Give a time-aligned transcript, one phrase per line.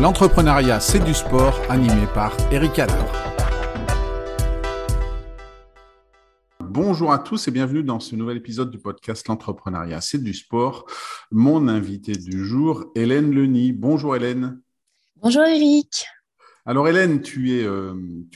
[0.00, 2.94] L'entrepreneuriat, c'est du sport, animé par Eric Adler.
[6.60, 10.86] Bonjour à tous et bienvenue dans ce nouvel épisode du podcast L'entrepreneuriat, c'est du sport.
[11.32, 13.72] Mon invité du jour, Hélène Leny.
[13.72, 14.60] Bonjour Hélène.
[15.16, 16.06] Bonjour Eric.
[16.68, 17.94] Alors Hélène, tu es, euh,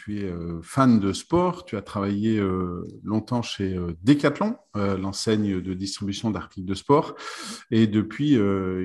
[0.09, 6.67] euh, fan de sport, tu as travaillé euh, longtemps chez Decathlon, l'enseigne de distribution d'articles
[6.67, 7.15] de sport,
[7.71, 8.39] et depuis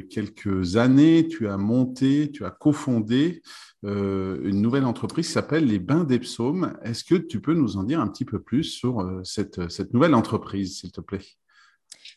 [0.09, 3.41] quelques années, tu as monté, tu as cofondé
[3.83, 6.77] une nouvelle entreprise qui s'appelle les Bains d'Epsaume.
[6.83, 10.13] Est-ce que tu peux nous en dire un petit peu plus sur cette, cette nouvelle
[10.13, 11.23] entreprise, s'il te plaît?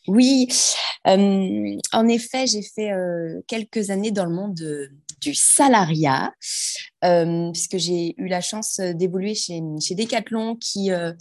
[0.09, 0.49] Oui,
[1.05, 2.91] en effet, j'ai fait
[3.47, 4.91] quelques années dans le monde
[5.21, 6.33] du salariat,
[7.05, 11.13] euh, puisque j'ai eu la chance euh, d'évoluer chez, chez Decathlon, qui, euh,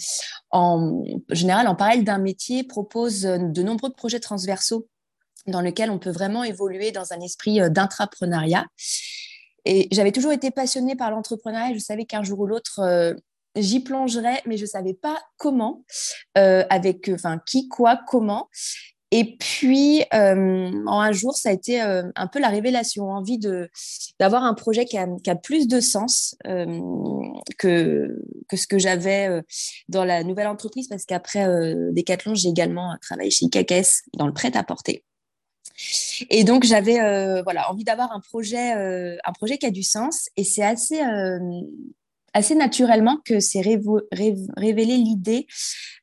[0.51, 4.87] en général, en parallèle d'un métier, propose de nombreux projets transversaux
[5.47, 8.65] dans lesquels on peut vraiment évoluer dans un esprit d'intrapreneuriat.
[9.65, 11.73] Et j'avais toujours été passionnée par l'entrepreneuriat.
[11.73, 13.15] Je savais qu'un jour ou l'autre,
[13.55, 15.83] j'y plongerais, mais je ne savais pas comment,
[16.35, 18.47] avec enfin qui, quoi, comment.
[19.11, 23.39] Et puis, euh, en un jour, ça a été euh, un peu la révélation, envie
[23.39, 23.69] de
[24.19, 26.79] d'avoir un projet qui a, plus de sens euh,
[27.57, 29.41] que, que ce que j'avais
[29.87, 31.47] dans la nouvelle entreprise, parce qu'après
[31.91, 35.03] Decathlon, j'ai également travaillé chez IKKS dans le prêt-à-porter.
[36.29, 36.97] Et donc, j'avais
[37.41, 40.29] voilà, envie d'avoir un projet, un projet qui a du sens.
[40.35, 41.01] Et c'est assez
[42.33, 45.47] assez naturellement que c'est révélé l'idée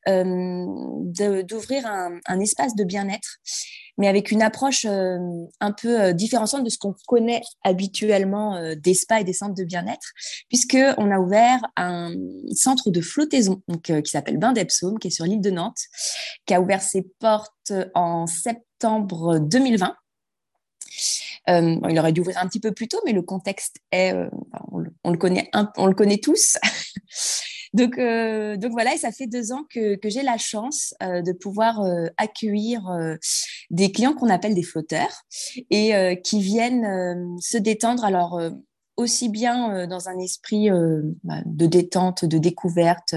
[0.07, 3.37] euh, d'ouvrir un, espace de bien-être,
[3.97, 5.17] mais avec une approche euh,
[5.59, 9.63] un peu euh, différenciante de ce qu'on connaît habituellement des spas et des centres de
[9.63, 10.13] bien-être,
[10.47, 12.13] puisqu'on a ouvert un
[12.53, 15.81] centre de flottaison donc, qui s'appelle Bain d'Epsaume, qui est sur l'île de Nantes,
[16.45, 19.95] qui a ouvert ses portes en septembre 2020
[21.49, 24.29] euh, il aurait dû ouvrir un petit peu plus tôt, mais le contexte est, euh,
[25.03, 26.57] on, le connaît, on le connaît tous.
[27.73, 31.81] donc, euh, donc voilà, et ça fait deux ans que, j'ai la chance de pouvoir
[32.17, 32.81] accueillir
[33.69, 35.23] des clients qu'on appelle des flotteurs
[35.69, 38.05] et qui viennent se détendre.
[38.05, 38.39] Alors
[38.97, 40.69] aussi bien dans un esprit
[41.23, 43.15] bah, de détente, de découverte,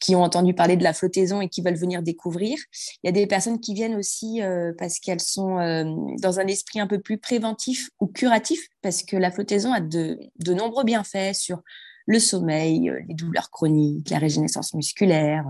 [0.00, 2.58] qui ont entendu parler de la flottaison et qui veulent venir découvrir.
[3.02, 5.84] Il y a des personnes qui viennent aussi euh, parce qu'elles sont euh,
[6.20, 10.18] dans un esprit un peu plus préventif ou curatif, parce que la flottaison a de,
[10.48, 11.60] nombreux bienfaits sur
[12.06, 15.44] le sommeil, euh, les douleurs chroniques, la régénérescence musculaire,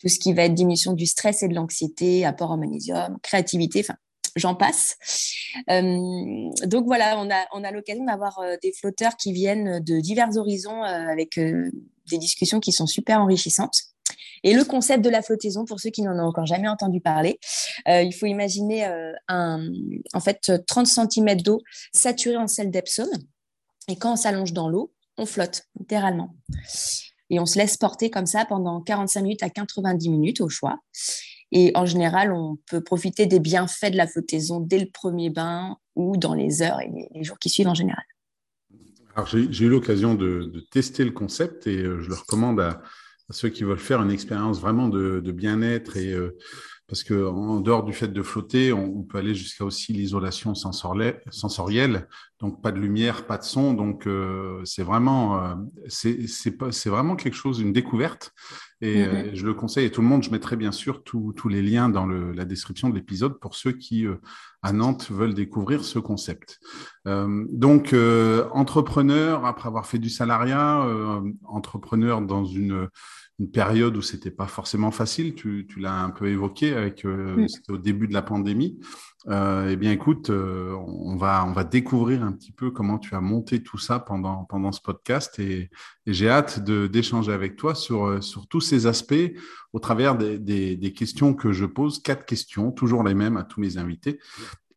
[0.00, 3.80] tout ce qui va être diminution du stress et de l'anxiété, apport en magnésium, créativité,
[3.80, 3.96] enfin
[4.36, 4.96] j'en passe.
[5.68, 10.82] donc voilà, on a, on a l'occasion d'avoir des flotteurs qui viennent de divers horizons
[10.82, 13.94] avec des discussions qui sont super enrichissantes.
[14.42, 17.40] Et le concept de la flottaison, pour ceux qui n'en ont encore jamais entendu parler,
[17.88, 19.66] euh, il faut imaginer euh, un,
[20.12, 21.62] en fait 30 cm d'eau
[21.92, 23.08] saturée en sel d'Epsom.
[23.88, 26.34] Et quand on s'allonge dans l'eau, on flotte, littéralement.
[27.30, 30.78] Et on se laisse porter comme ça pendant 45 minutes à 90 minutes au choix.
[31.56, 35.76] Et en général, on peut profiter des bienfaits de la flottaison dès le premier bain
[35.94, 38.02] ou dans les heures et les jours qui suivent en général.
[39.14, 42.82] Alors, j'ai eu l'occasion de, tester le concept et euh, je le recommande à,
[43.30, 46.36] ceux qui veulent faire une expérience vraiment de, de bien-être et euh,
[46.86, 52.08] parce que en dehors du fait de flotter, on, peut aller jusqu'à aussi l'isolation sensorielle,
[52.40, 55.54] donc pas de lumière, pas de son, donc euh, c'est vraiment euh,
[55.88, 58.32] c'est vraiment quelque chose, une découverte.
[58.82, 59.08] Et mm-hmm.
[59.08, 60.24] euh, je le conseille à tout le monde.
[60.24, 63.72] Je mettrai bien sûr tous les liens dans le, la description de l'épisode pour ceux
[63.72, 64.06] qui
[64.60, 66.58] à Nantes veulent découvrir ce concept.
[67.06, 67.94] donc
[68.52, 70.86] entrepreneur après avoir fait du salariat,
[71.44, 72.88] entrepreneur dans une
[73.40, 75.34] une période où c'était pas forcément facile.
[75.34, 78.78] Tu, tu l'as un peu évoqué avec euh, au début de la pandémie.
[79.28, 83.14] Euh, eh bien, écoute, euh, on va on va découvrir un petit peu comment tu
[83.14, 85.70] as monté tout ça pendant pendant ce podcast et,
[86.06, 89.32] j'ai hâte de d'échanger avec toi sur sur tous ces aspects
[89.72, 92.02] au travers des, des, des questions que je pose.
[92.02, 94.20] Quatre questions, toujours les mêmes à tous mes invités.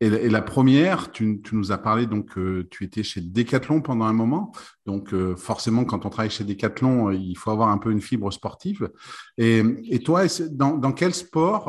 [0.00, 4.12] Et, la première, tu, nous as parlé, donc euh, tu étais chez Decathlon pendant un
[4.12, 4.52] moment.
[4.86, 8.00] Donc euh, forcément, quand on travaille chez Decathlon, euh, il faut avoir un peu une
[8.00, 8.90] fibre sportive.
[9.38, 11.66] Et, toi, dans, quel sport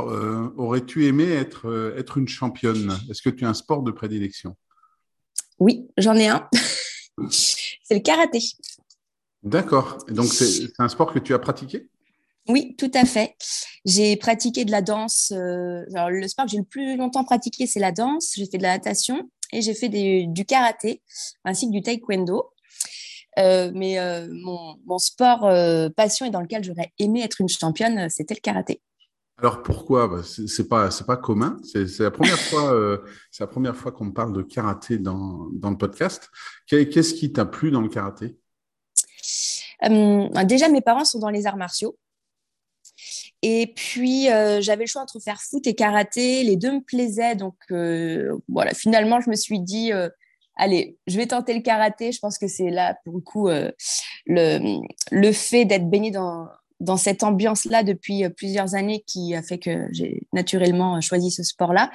[0.57, 2.95] aurais-tu aimé être, être une championne?
[3.09, 4.55] Est-ce que tu as un sport de prédilection?
[5.57, 6.47] Oui, j'en ai un.
[7.29, 8.39] c'est le karaté.
[9.41, 9.97] D'accord.
[10.09, 11.89] Donc c'est un sport que tu as pratiqué?
[12.47, 13.35] Oui, tout à fait.
[13.85, 15.31] J'ai pratiqué de la danse.
[15.35, 18.33] Euh, le sport que j'ai le plus longtemps pratiqué, c'est la danse.
[18.35, 21.01] J'ai fait de la natation et j'ai fait du karaté
[21.45, 22.49] ainsi que du taekwondo.
[23.37, 25.47] Euh, mais euh, mon, sport
[25.95, 28.81] passion et dans lequel j'aurais aimé être une championne, c'était le karaté.
[29.37, 30.07] Alors pourquoi?
[30.07, 31.57] Bah, C'est pas c'est pas commun.
[31.63, 32.99] C'est la première fois
[33.31, 36.29] c'est la première fois qu'on me parle de karaté dans, dans le podcast.
[36.67, 38.37] Qu'est-ce qui t'a plu dans le karaté?
[39.81, 41.95] Déjà mes parents sont dans les arts martiaux.
[43.41, 46.43] Et puis euh, j'avais le choix entre faire foot et karaté.
[46.43, 47.55] Les deux me plaisaient donc
[48.47, 48.73] voilà.
[48.73, 49.91] Finalement je me suis dit
[50.55, 52.11] allez, je vais tenter le karaté.
[52.11, 54.81] Je pense que c'est là, pour le coup, le,
[55.11, 56.47] le fait d'être baigné dans,
[56.79, 61.31] dans cette ambiance-là depuis euh, plusieurs années qui a fait que j'ai naturellement euh, choisi
[61.31, 61.91] ce sport-là.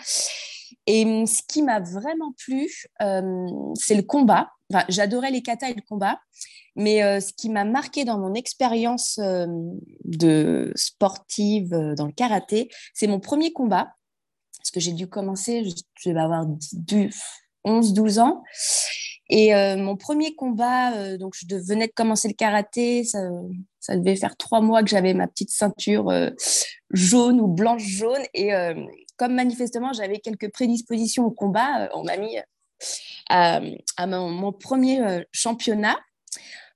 [0.86, 2.68] Et hum, ce qui m'a vraiment plu,
[3.02, 4.50] euh, c'est le combat.
[4.88, 6.20] J'adorais les katas et le combat,
[6.76, 9.18] mais ce qui m'a marqué dans mon expérience
[10.04, 13.92] de sportive dans le karaté, c'est mon premier combat,
[14.58, 15.64] parce que j'ai dû commencer,
[16.00, 16.46] je vais avoir
[17.64, 18.42] 11-12 ans.
[19.30, 23.04] Et mon premier combat, donc je venais de commencer le karaté,
[23.84, 26.30] ça, devait faire trois mois que j'avais ma petite ceinture euh,
[26.90, 28.22] jaune ou blanche-jaune.
[28.32, 28.74] Et euh,
[29.16, 32.38] comme manifestement, j'avais quelques prédispositions au combat, euh, on m'a mis
[33.28, 33.60] à,
[34.06, 35.98] mon, premier championnat.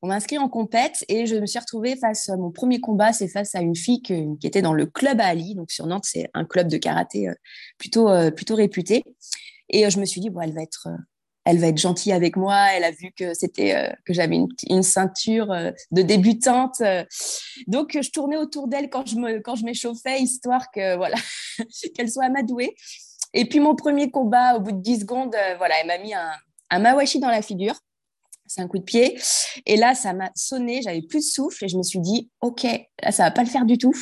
[0.00, 3.12] On m'a inscrit en compète et je me suis retrouvée face à mon premier combat,
[3.12, 5.56] c'est face à une fille qui était dans le club à Ali.
[5.56, 7.28] Donc sur Nantes, c'est un club de karaté
[7.78, 9.02] plutôt, plutôt réputé.
[9.68, 10.88] Et je me suis dit, bon, elle va être
[11.48, 12.66] elle va être gentille avec moi.
[12.74, 14.38] Elle a vu que c'était euh, que j'avais
[14.68, 16.82] une, ceinture euh, de débutante.
[17.66, 21.16] donc je tournais autour d'elle quand je me quand je m'échauffais histoire que voilà
[21.94, 22.74] qu'elle soit amadouée.
[23.34, 26.14] Et puis mon premier combat au bout de 10 secondes, euh, voilà, elle m'a mis
[26.14, 26.32] un,
[26.70, 27.74] un mawashi dans la figure.
[28.46, 29.18] C'est un coup de pied.
[29.66, 32.66] Et là, ça m'a sonné, j'avais plus de souffle et je me suis dit, OK,
[33.02, 33.92] là, ça va pas le faire du tout.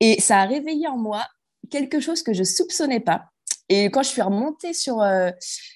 [0.00, 1.26] Et ça a réveillé en moi
[1.70, 3.24] quelque chose que je soupçonnais pas.
[3.70, 5.30] Et quand je suis remontée sur, euh,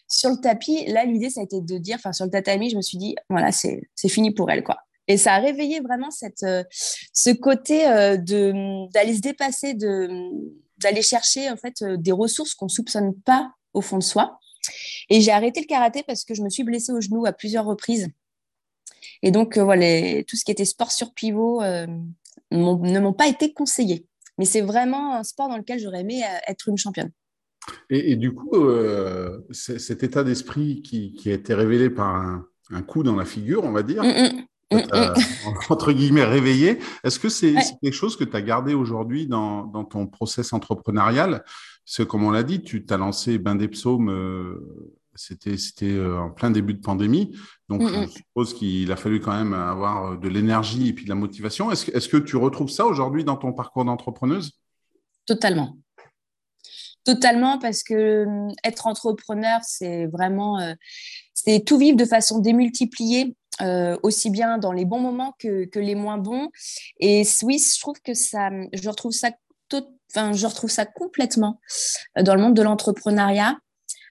[0.08, 2.76] sur le tapis, là, l'idée, ça a été de dire, enfin, sur le tatami, je
[2.76, 4.78] me suis dit, voilà, c'est fini pour elle, quoi.
[5.06, 6.64] Et ça a réveillé vraiment cette, euh,
[7.12, 9.74] ce côté de d'aller se dépasser,
[10.78, 14.38] d'aller chercher, en fait, des ressources qu'on soupçonne pas au fond de soi.
[15.10, 17.64] Et j'ai arrêté le karaté parce que je me suis blessée au genou à plusieurs
[17.64, 18.08] reprises.
[19.22, 24.06] Et donc, voilà, tout ce qui était sport sur pivot ne m'ont pas été conseillés.
[24.38, 27.12] Mais c'est vraiment un sport dans lequel j'aurais aimé être une championne.
[27.88, 32.14] Et, du coup, euh, cet état d'esprit qui, a été révélé par
[32.70, 35.14] un, coup dans la figure, on va dire, mm, mm, mm,
[35.70, 40.06] entre guillemets réveillé, est-ce que c'est quelque chose que tu as gardé aujourd'hui dans, ton
[40.06, 41.44] process entrepreneurial?
[41.84, 46.18] Parce que, comme on l'a dit, tu t'as lancé Bain des Psaumes, euh, c'était euh,
[46.18, 47.36] en plein début de pandémie.
[47.68, 51.14] Donc, je suppose qu'il a fallu quand même avoir de l'énergie et puis de la
[51.14, 51.70] motivation.
[51.70, 54.52] Est-ce est que tu retrouves ça aujourd'hui dans ton parcours d'entrepreneuse?
[55.26, 55.76] Totalement.
[57.04, 60.72] Totalement, parce que hum, être entrepreneur, c'est vraiment, euh,
[61.34, 65.94] c'est tout vivre de façon démultipliée, euh, aussi bien dans les bons moments que, les
[65.94, 66.48] moins bons.
[66.98, 69.30] Et oui, je trouve que ça, je retrouve ça,
[70.10, 71.60] enfin, je retrouve ça complètement
[72.18, 73.58] euh, dans le monde de l'entrepreneuriat.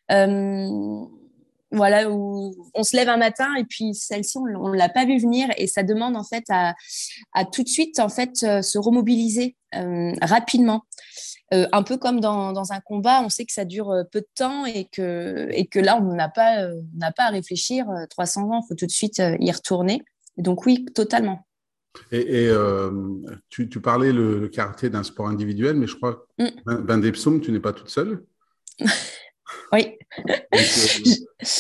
[0.09, 1.09] Hum,
[1.71, 5.17] voilà, où on se lève un matin et puis celle-ci, on ne l'a pas vu
[5.17, 6.75] venir et ça demande en fait à
[7.51, 9.55] tout de suite en fait se remobiliser
[10.21, 10.83] rapidement.
[11.53, 14.27] Euh, un peu comme dans, un combat, on sait que ça dure euh, peu de
[14.33, 18.49] temps et que, et que là, on n'a pas, euh, n'a pas à réfléchir 300
[18.49, 20.01] ans, il faut tout de suite y retourner.
[20.37, 21.45] donc oui, totalement.
[22.11, 22.49] Et,
[23.49, 26.81] tu, parlais le, karaté d'un sport individuel, mais je crois que mm.
[26.85, 28.23] Ben Depsum, tu n'es pas toute seule?
[29.71, 29.97] Oui.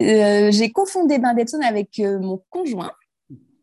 [0.00, 2.92] J'ai confondé Ben Depsum avec mon conjoint.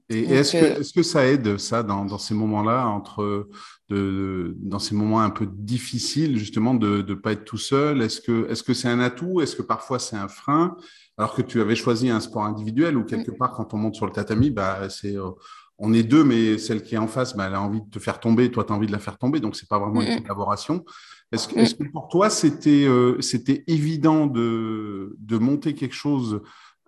[0.09, 3.47] Et est-ce que, ça aide, ça, dans, ces moments-là, entre
[3.89, 8.19] de, dans ces moments un peu difficiles, justement, de ne pas être tout seul Est-ce
[8.21, 9.41] que c'est -ce c'est un atout?
[9.41, 10.75] Est-ce que parfois c'est un frein?
[11.17, 13.37] Alors que tu avais choisi un sport individuel ou quelque mm.
[13.37, 15.29] part, quand on monte sur le tatami, bah, c'est, euh,
[15.77, 17.99] on est deux, mais celle qui est en face, bah, elle a envie de te
[17.99, 19.39] faire tomber, toi, tu as envie de la faire tomber.
[19.39, 20.83] Donc, c'est pas vraiment une collaboration.
[21.31, 23.19] Est-ce que, est que, pour toi, c'était euh,
[23.67, 26.41] évident de, de monter quelque chose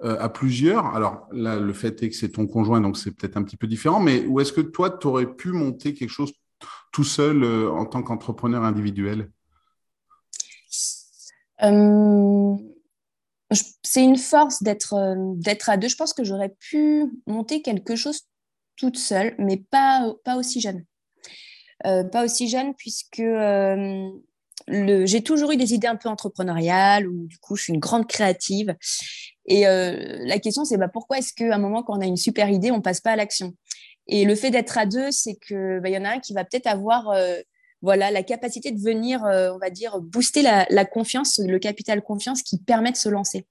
[0.03, 0.85] euh, à plusieurs?
[0.87, 3.67] Alors là, le fait est que c'est ton conjoint, donc c'est peut-être un petit peu
[3.67, 6.31] différent, mais où est-ce que toi, tu aurais pu monter quelque chose
[6.91, 9.32] tout seul euh, en tant qu'entrepreneur individuel?
[11.63, 12.56] Euh,
[13.84, 15.88] C'est une force d'être d'être à deux.
[15.88, 18.22] Je pense que j'aurais pu monter quelque chose
[18.75, 20.86] toute seule, mais pas, aussi jeune.
[21.84, 23.24] pas aussi jeune puisque
[24.67, 28.08] j'ai toujours eu des idées un peu entrepreneuriales ou du coup je suis une grande
[28.08, 28.75] créative
[29.48, 32.17] et euh, la question, c'est bah, pourquoi est-ce qu'à un moment, quand on a une
[32.17, 33.53] super idée, on passe pas à l'action?
[34.07, 36.43] Et le fait d'être à deux, c'est que bah, y en a un qui va
[36.43, 37.37] peut-être avoir euh,
[37.81, 42.41] voilà, la capacité de venir, euh, on va dire, booster la, confiance, le capital confiance
[42.41, 43.45] qui permet de se lancer.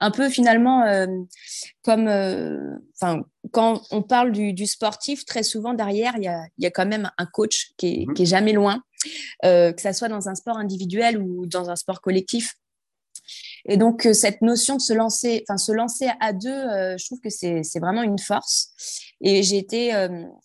[0.00, 0.84] Un peu finalement
[1.82, 6.70] comme, enfin, quand on parle du, sportif, très souvent derrière, il y a, y a,
[6.70, 8.82] quand même un coach qui est, mmh qui est jamais loin
[9.42, 12.56] que ça soit dans un sport individuel ou dans un sport collectif.
[13.66, 16.48] Et donc, cette notion de se lancer, enfin, se lancer à deux,
[16.98, 18.72] je trouve que c'est vraiment une force.
[19.20, 19.92] Et j'ai été,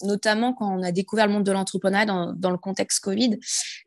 [0.04, 3.40] notamment quand on a découvert le monde de l'entrepreneuriat dans, dans, le contexte Covid,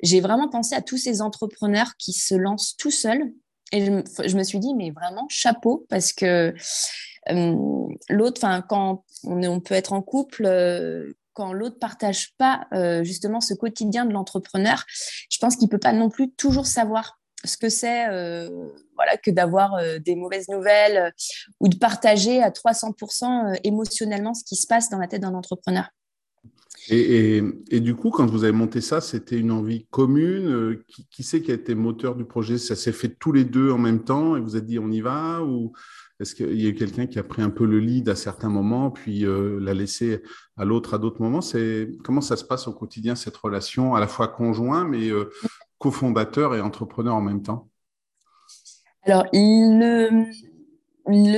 [0.03, 3.33] j'ai vraiment pensé à tous ces entrepreneurs qui se lancent tout seuls.
[3.73, 6.55] Et je, me suis dit, mais vraiment, chapeau, parce que
[8.09, 12.67] l'autre, enfin, quand on, peut être en couple, quand l'autre partage pas
[13.03, 14.85] justement ce quotidien de l'entrepreneur,
[15.31, 18.07] je pense qu'il peut pas non plus toujours savoir ce que c'est
[18.95, 21.13] voilà, que d'avoir des mauvaises nouvelles
[21.61, 25.89] ou de partager à 300% émotionnellement ce qui se passe dans la tête d'un entrepreneur.
[26.89, 31.23] Et, et, du coup, quand vous avez monté ça, c'était une envie commune Qui, qui
[31.23, 32.59] c'est qui a été moteur du projet?
[32.59, 35.01] Ça s'est fait tous les deux en même temps et vous avez dit on y
[35.01, 35.43] va?
[35.43, 35.73] Ou
[36.21, 38.51] est-ce qu'il y a eu quelqu'un qui a pris un peu le lead à certains
[38.51, 40.23] moments, puis euh, l'a laissé
[40.57, 41.41] à l'autre à d'autres moments?
[42.05, 45.31] Comment ça se passe au quotidien cette relation, à la fois conjoint, mais euh,
[45.81, 47.69] cofondateur et entrepreneur en même temps
[49.03, 50.31] Alors, le,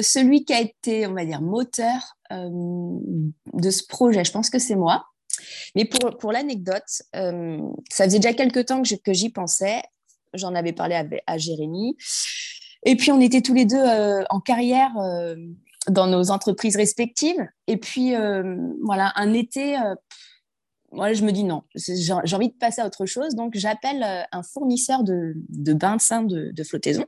[0.02, 2.50] celui qui a été, on va dire, moteur euh,
[3.54, 5.06] de ce projet, je pense que c'est moi.
[5.74, 9.80] Mais pour, pour l'anecdote, ça faisait déjà quelques temps que j'y pensais.
[10.34, 11.96] J'en avais parlé à, Jérémy.
[12.84, 15.36] Et puis, on était tous les deux euh, en carrière euh,
[15.88, 17.46] dans nos entreprises respectives.
[17.66, 19.76] Et puis, euh, voilà, un été,
[20.92, 23.34] moi, je me dis non, j'ai envie de passer à autre chose.
[23.34, 27.04] Donc, j'appelle un fournisseur de, de bains de sein de, flottaison.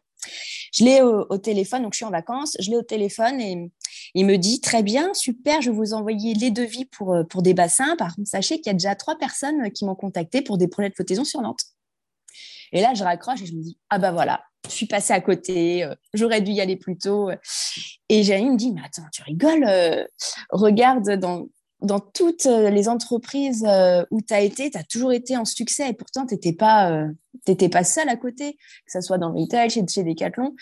[0.73, 3.71] Je l'ai au, téléphone, donc je suis en vacances, je l'ai au téléphone et
[4.15, 7.53] il me dit très bien, super, je vais vous envoyer les devis pour, pour des
[7.53, 7.95] bassins.
[7.97, 10.89] Par contre, sachez qu'il y a déjà trois personnes qui m'ont contacté pour des projets
[10.89, 11.65] de flottaison sur Nantes.
[12.73, 15.21] Et là, je raccroche et je me dis, ah bah voilà, je suis passée à
[15.21, 17.31] côté, euh, j'aurais dû y aller plus tôt.
[18.09, 20.05] Et Jérémy me dit, mais attends, tu rigoles, euh,
[20.51, 21.47] regarde dans,
[21.85, 25.91] dans toutes les entreprises euh, où tu as été, tu as toujours été en succès
[25.91, 27.07] et pourtant tu n'étais pas,
[27.45, 30.55] pas seul à côté, que ce soit dans le retail, chez, chez Decathlon.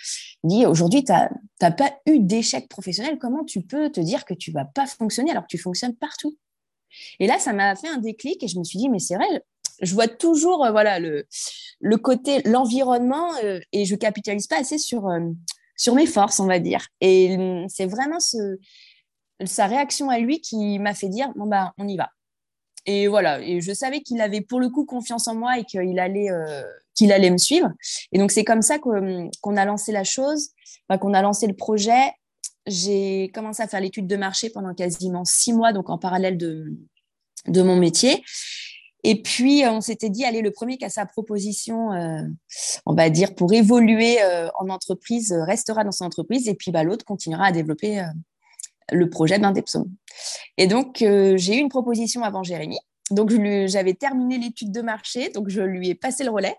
[0.45, 4.53] Dit, aujourd'hui, tu n'as pas eu d'échec professionnel, comment tu peux te dire que tu
[4.53, 6.37] vas pas fonctionner alors que tu fonctionnes partout?
[7.21, 9.43] Et là, ça m'a fait un déclic et je me suis dit, mais c'est vrai,
[9.81, 11.27] je vois toujours euh, voilà le,
[11.81, 15.21] le côté l'environnement euh, et je capitalise pas assez sur euh,
[15.77, 16.87] sur mes forces on va dire.
[17.01, 18.59] Et hum, c'est vraiment ce,
[19.47, 22.11] sa réaction à lui qui m'a fait dire bon bah on y va.
[22.85, 23.41] Et voilà.
[23.41, 26.29] Et je savais qu'il avait pour le coup confiance en moi et qu'il allait
[26.95, 27.71] qu'il allait me suivre.
[28.11, 30.51] Et donc c'est comme ça qu'on a lancé la chose
[30.99, 32.13] qu'on a lancé le projet.
[32.67, 36.73] J'ai commencé à faire l'étude de marché pendant quasiment six mois donc en parallèle de
[37.49, 38.23] de mon métier.
[39.05, 42.23] Et puis, on s'était dit, allez, le premier qui a sa proposition, euh,
[42.87, 46.47] on va dire, pour évoluer euh, en entreprise, euh, restera dans son entreprise.
[46.47, 48.01] Et puis, bah, l'autre continuera à développer
[48.91, 49.85] le projet d'un Depsom.
[50.59, 52.79] Et donc, j'ai eu une proposition avant Jérémy.
[53.11, 53.31] Donc,
[53.67, 55.31] j'avais terminé l'étude de marché.
[55.31, 56.57] Donc, je lui ai passé le relais.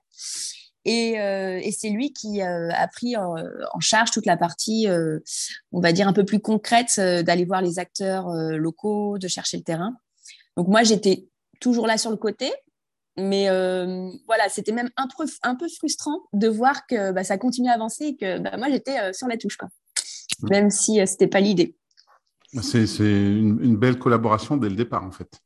[0.85, 3.35] Et, et c'est lui qui a pris en,
[3.73, 4.87] en, charge toute la partie,
[5.71, 9.63] on va dire, un peu plus concrète, d'aller voir les acteurs locaux, de chercher le
[9.63, 9.95] terrain.
[10.57, 11.27] Donc, moi, j'étais
[11.59, 12.51] toujours là sur le côté.
[13.17, 17.37] Mais euh, voilà, c'était même un peu, un peu frustrant de voir que bah, ça
[17.37, 19.69] continuait à avancer et que bah, moi, j'étais euh, sur la touche, quoi.
[20.41, 21.75] même si euh, ce n'était pas l'idée.
[22.61, 25.39] C'est une, belle collaboration dès le départ, en fait.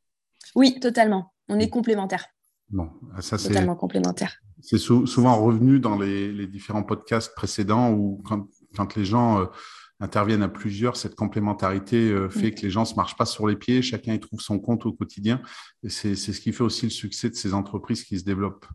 [0.56, 1.34] Oui, totalement.
[1.48, 2.26] On est complémentaires.
[2.70, 4.42] Bon, ça, c'est totalement complémentaires.
[4.62, 9.48] C'est souvent revenu dans les, les, différents podcasts précédents où quand, quand les gens
[10.00, 13.48] interviennent à plusieurs, cette complémentarité euh, fait que les gens ne se marchent pas sur
[13.48, 15.42] les pieds, chacun y trouve son compte au quotidien.
[15.84, 18.68] Et c'est ce qui fait aussi le succès de ces entreprises qui se développent.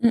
[0.00, 0.10] Mm.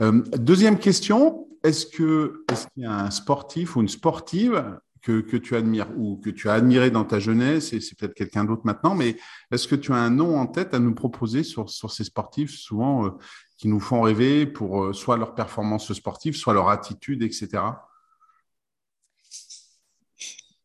[0.00, 5.56] Euh, deuxième question, est-ce qu'il est y a un sportif ou une sportive que, tu
[5.56, 8.94] admires ou que tu as admiré dans ta jeunesse, et c'est peut-être quelqu'un d'autre maintenant,
[8.94, 9.16] mais
[9.50, 12.56] est-ce que tu as un nom en tête à nous proposer sur, sur ces sportifs,
[12.56, 13.10] souvent euh,
[13.58, 17.62] qui nous font rêver pour soit leur performance sportive, soit leur attitude, etc.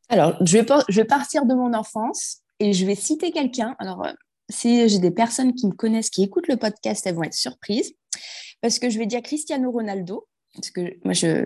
[0.09, 3.75] Alors, je vais, je vais partir de mon enfance et je vais citer quelqu'un.
[3.79, 4.13] Alors, euh,
[4.49, 7.93] si j'ai des personnes qui me connaissent, qui écoutent le podcast, elles vont être surprises.
[8.61, 11.45] Parce que je vais dire Cristiano Ronaldo, parce que moi, je,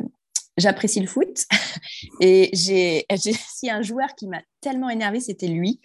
[0.62, 1.46] j'apprécie le foot.
[2.22, 3.06] Et j'ai,
[3.50, 5.80] si un joueur qui m'a tellement énervé, c'était lui,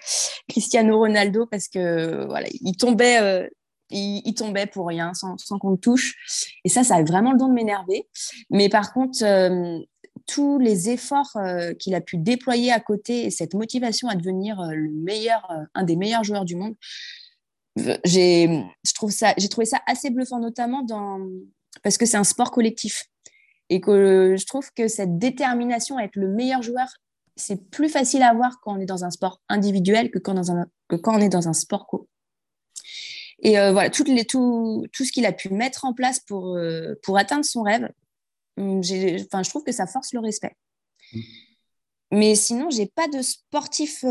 [0.49, 3.49] Cristiano Ronaldo, parce que voilà, il tombait, euh,
[3.90, 6.14] il, tombait pour rien, sans, sans qu'on le touche.
[6.64, 8.09] Et ça, ça a vraiment le don de m'énerver.
[8.50, 9.78] Mais par contre, euh,
[10.26, 14.61] tous les efforts euh, qu'il a pu déployer à côté et cette motivation à devenir
[14.73, 16.75] le meilleur, un des meilleurs joueurs du monde,
[18.04, 18.64] j'ai
[18.95, 21.21] trouvé ça assez bluffant, notamment dans,
[21.83, 23.04] parce que c'est un sport collectif
[23.69, 26.89] et que je trouve que cette détermination à être le meilleur joueur,
[27.37, 30.51] c'est plus facile à avoir quand on est dans un sport individuel que quand, dans
[30.51, 32.09] un, que quand on est dans un sport co.
[33.41, 36.59] Et voilà, toutes les, tout, tout ce qu'il a pu mettre en place pour,
[37.03, 37.91] pour atteindre son rêve,
[38.57, 40.57] hum, enfin, je trouve que ça force le respect.
[41.13, 41.21] Mmh.
[42.13, 44.05] Mais sinon, j'ai pas de sportif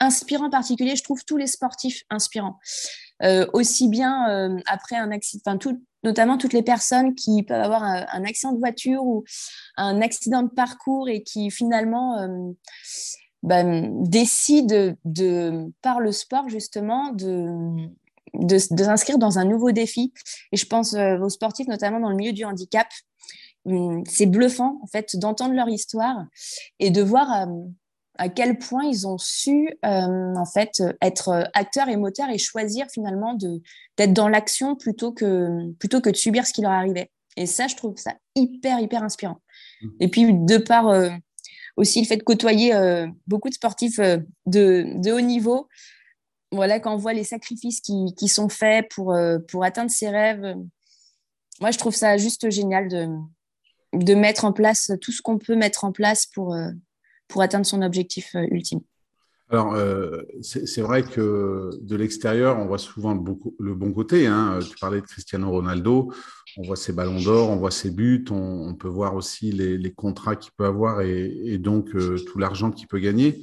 [0.00, 0.96] inspirant particulier.
[0.96, 2.58] Je trouve tous les sportifs inspirants.
[3.52, 5.56] Aussi bien après un accident,
[6.04, 9.24] notamment toutes les personnes qui peuvent avoir un, accident de voiture ou
[9.76, 12.52] un accident de parcours et qui finalement euh,
[13.42, 17.88] bah, décident de, par le sport justement de,
[18.34, 20.12] de, s'inscrire dans un nouveau défi.
[20.52, 22.86] Et je pense euh, aux sportifs, notamment dans le milieu du handicap.
[23.66, 26.26] Hum, c'est bluffant en fait d'entendre leur histoire
[26.80, 27.46] et de voir euh,
[28.16, 32.86] à quel point ils ont su euh, en fait être acteurs et moteurs et choisir
[32.92, 33.60] finalement de
[33.96, 37.10] d'être dans l'action plutôt que plutôt que de subir ce qui leur arrivait.
[37.36, 39.40] Et ça, je trouve ça hyper hyper inspirant.
[39.82, 39.88] Mmh.
[40.00, 41.10] Et puis de par euh,
[41.76, 45.68] aussi le fait de côtoyer euh, beaucoup de sportifs de, de, haut niveau,
[46.52, 49.16] voilà quand on voit les sacrifices qui, qui sont faits pour
[49.48, 50.54] pour atteindre ses rêves,
[51.60, 53.08] moi je trouve ça juste génial de
[53.92, 56.56] de mettre en place tout ce qu'on peut mettre en place pour
[57.28, 58.80] pour atteindre son objectif euh, ultime.
[59.50, 63.14] Alors, euh, c'est vrai que de l'extérieur, on voit souvent
[63.58, 64.26] le, bon, côté.
[64.26, 64.58] Hein.
[64.68, 66.12] Tu parlais de Cristiano Ronaldo,
[66.56, 70.34] on voit ses ballons d'or, on voit ses buts, on, peut voir aussi les, contrats
[70.34, 73.42] qu'il peut avoir et, donc euh, tout l'argent qu'il peut gagner.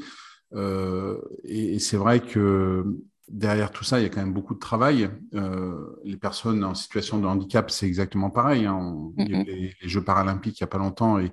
[1.44, 2.84] et, c'est vrai que
[3.30, 5.08] derrière tout ça, il y a quand même beaucoup de travail.
[6.04, 8.66] les personnes en situation de handicap, c'est exactement pareil.
[8.66, 9.12] Hein.
[9.20, 11.32] Il y a eu les, les, Jeux paralympiques il n'y a pas longtemps et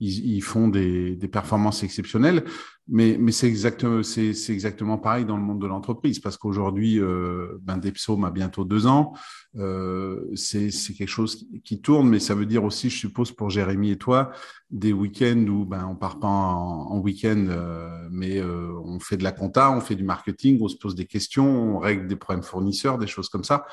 [0.00, 2.44] ils, font des, performances exceptionnelles.
[2.90, 7.76] Mais, mais c'est exactement, exactement pareil dans le monde de l'entreprise parce qu'aujourd'hui, euh, ben
[7.76, 9.12] Depsome a bientôt deux ans.
[9.56, 13.90] Euh, c'est, quelque chose qui tourne, mais ça veut dire aussi, je suppose, pour Jérémy
[13.90, 14.30] et toi,
[14.70, 19.24] des week-ends où ben, on part pas en, week-end, euh, mais euh, on fait de
[19.24, 22.42] la compta, on fait du marketing, on se pose des questions, on règle des problèmes
[22.42, 23.66] fournisseurs, des choses comme ça.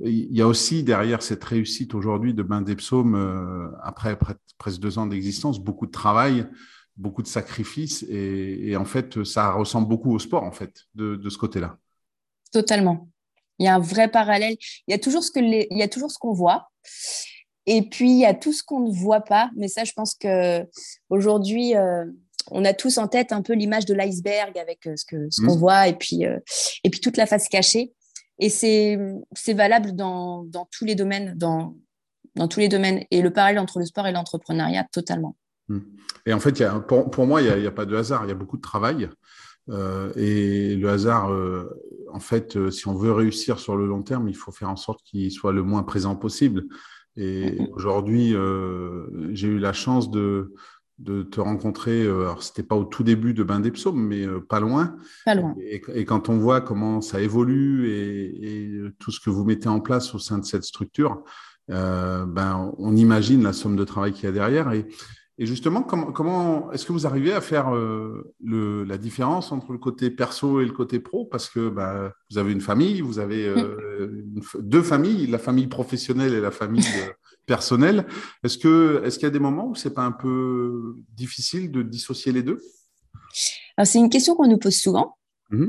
[0.00, 4.80] Il y a aussi derrière cette réussite aujourd'hui de Bain Depsome, euh, après, après presque
[4.80, 6.46] deux ans d'existence, beaucoup de travail
[7.00, 11.38] beaucoup de sacrifices et, en fait, ça ressemble beaucoup au sport, en fait, de, ce
[11.38, 11.78] côté-là.
[12.52, 13.08] Totalement.
[13.58, 14.56] Il y a un vrai parallèle.
[14.86, 16.70] Il y a toujours ce que il y a toujours ce qu'on voit.
[17.66, 19.50] Et puis, il y a tout ce qu'on ne voit pas.
[19.56, 20.66] Mais ça, je pense que
[21.08, 22.04] aujourd'hui, euh,
[22.50, 25.42] on a tous en tête un peu l'image de l'iceberg avec euh, ce qu'on ce
[25.42, 25.58] qu'on mmh.
[25.58, 26.38] voit et puis, euh,
[26.84, 27.92] et puis toute la face cachée.
[28.38, 28.96] Et c'est
[29.48, 31.76] valable dans, dans, tous les domaines, dans,
[32.36, 33.04] dans tous les domaines.
[33.10, 35.36] Et le parallèle entre le sport et l'entrepreneuriat, totalement.
[35.70, 35.78] Hmm.
[36.26, 38.56] Et en fait, pour, moi, il n'y a, pas de hasard, il y a beaucoup
[38.56, 39.08] de travail.
[39.68, 41.68] Euh, et le hasard, euh,
[42.12, 44.76] en fait, euh, si on veut réussir sur le long terme, il faut faire en
[44.76, 46.64] sorte qu'il soit le moins présent possible.
[47.16, 47.70] Et mm-hmm.
[47.72, 48.34] aujourd'hui,
[49.34, 50.54] j'ai eu la chance de,
[50.98, 52.02] de te rencontrer.
[52.02, 54.96] alors, c'était pas au tout début de Bain des Psaumes, mais pas loin.
[55.24, 55.54] Pas loin.
[55.60, 59.80] Et, quand on voit comment ça évolue et, et, tout ce que vous mettez en
[59.80, 61.22] place au sein de cette structure,
[61.68, 64.72] ben, on imagine la somme de travail qu'il y a derrière.
[64.72, 64.86] Et,
[65.40, 69.72] et justement, comment, comment est-ce que vous arrivez à faire euh, le, la différence entre
[69.72, 71.24] le côté perso et le côté pro?
[71.24, 74.22] Parce que bah, vous avez une famille, vous avez euh,
[74.60, 77.12] deux familles, la famille professionnelle et la famille euh,
[77.46, 78.06] personnelle.
[78.44, 81.80] Est-ce que est-ce qu'il y a des moments où c'est pas un peu difficile de
[81.80, 82.60] dissocier les deux?
[83.32, 85.16] C'est une question qu'on nous pose souvent.
[85.48, 85.68] Mmh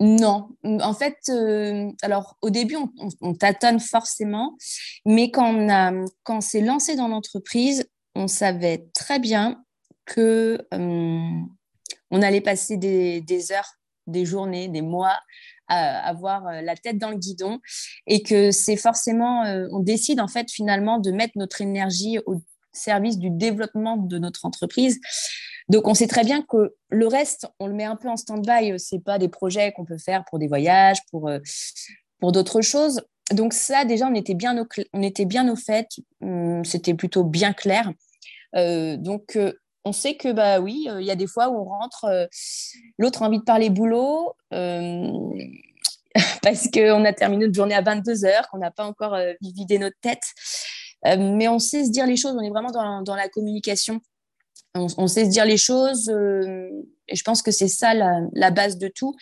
[0.00, 2.76] non, en fait, euh, alors au début,
[3.20, 4.56] on, tâtonne forcément,
[5.04, 9.62] mais quand on, a, quand s'est lancé dans l'entreprise, on savait très bien
[10.06, 11.30] que euh,
[12.10, 13.74] on allait passer des, heures,
[14.06, 15.20] des journées, des mois
[15.68, 17.60] à avoir euh, la tête dans le guidon
[18.06, 23.18] et que c'est forcément, on décide en fait finalement de mettre notre énergie au service
[23.18, 25.00] du développement de notre entreprise.
[25.70, 28.78] Donc, on sait très bien que le reste, on le met un peu en stand-by.
[28.80, 31.38] Ce pas des projets qu'on peut faire pour des voyages, pour, euh,
[32.18, 33.02] pour d'autres choses.
[33.30, 35.86] Donc, ça, déjà, on était bien au, on était bien au fait.
[36.22, 37.92] Hum, c'était plutôt bien clair.
[38.56, 39.52] Euh, donc, euh,
[39.84, 42.28] on sait que, bah oui, il y a des fois où on rentre,
[42.98, 44.34] l'autre a envie de parler boulot.
[46.42, 49.96] parce qu'on a terminé notre journée à 22 heures, qu'on n'a pas encore vidé notre
[50.00, 50.24] tête.
[51.04, 54.00] Mais on sait se dire les choses, on est vraiment dans, la communication
[54.74, 56.68] on, sait se dire les choses euh,
[57.08, 59.14] et je pense que c'est ça la, base de tout.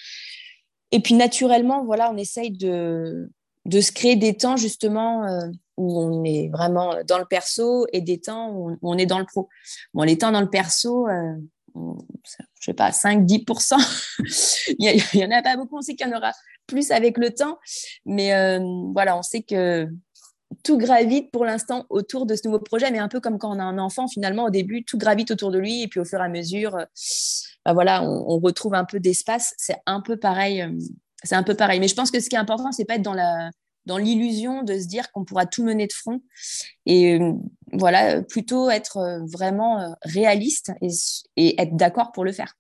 [0.91, 3.31] Et puis naturellement, voilà, on essaye de,
[3.65, 8.01] de se créer des temps justement euh, où on est vraiment dans le perso et
[8.01, 9.49] des temps où on, est dans le pro.
[9.95, 11.35] Bon, les temps dans le perso, euh,
[11.75, 13.77] je sais pas, 5-10%,
[14.79, 16.33] il n'y en a pas beaucoup, on sait qu'il y en aura
[16.67, 17.59] plus avec le temps,
[18.05, 18.59] mais
[18.93, 19.89] voilà, on sait que
[20.63, 23.59] tout gravite pour l'instant autour de ce nouveau projet, mais un peu comme quand on
[23.59, 26.21] a un enfant, finalement, au début, tout gravite autour de lui, et puis au fur
[26.21, 26.85] et à mesure, euh,
[27.65, 29.55] bah voilà, on, retrouve un peu d'espace.
[29.59, 30.73] C'est un peu pareil euh,
[31.25, 31.81] c'est un peu pareil.
[31.81, 33.51] Mais je pense que ce qui est important, c'est pas être dans la
[33.87, 36.21] dans l'illusion de se dire qu'on pourra tout mener de front
[36.85, 37.19] et
[37.73, 40.73] voilà plutôt être vraiment réaliste
[41.37, 42.55] et être d'accord pour le faire.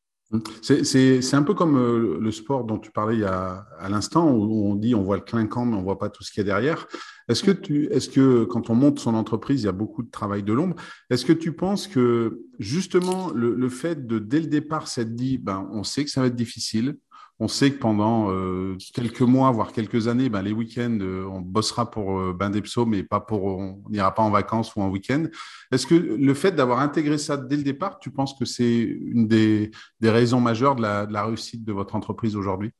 [0.60, 4.30] C'est un peu comme euh, le sport dont tu parlais il y a, à l'instant,
[4.30, 6.42] où on dit on voit le clinquant, mais on voit pas tout ce qu'il y
[6.42, 6.86] a derrière.
[7.28, 10.10] Est-ce que, tu, est-ce que quand on monte son entreprise, il y a beaucoup de
[10.10, 10.76] travail de l'ombre.
[11.08, 15.38] Est-ce que tu penses que justement le, le fait de dès le départ s'être dit,
[15.38, 16.98] ben, on sait que ça va être difficile,
[17.40, 21.40] on sait que pendant euh, quelques mois, voire quelques années, ben, les week-ends, euh, on
[21.40, 24.80] bossera pour euh, Bain des Psaumes, mais pas pour, on n'ira pas en vacances ou
[24.80, 25.24] en week-end.
[25.70, 29.28] Est-ce que le fait d'avoir intégré ça dès le départ, tu penses que c'est une
[29.28, 29.70] des,
[30.02, 32.72] raisons majeures de la, réussite de votre entreprise aujourd'hui?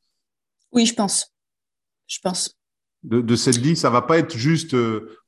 [0.72, 1.32] Oui, je pense.
[2.08, 2.57] Je pense.
[3.04, 4.74] De, cette vie, ça va pas être juste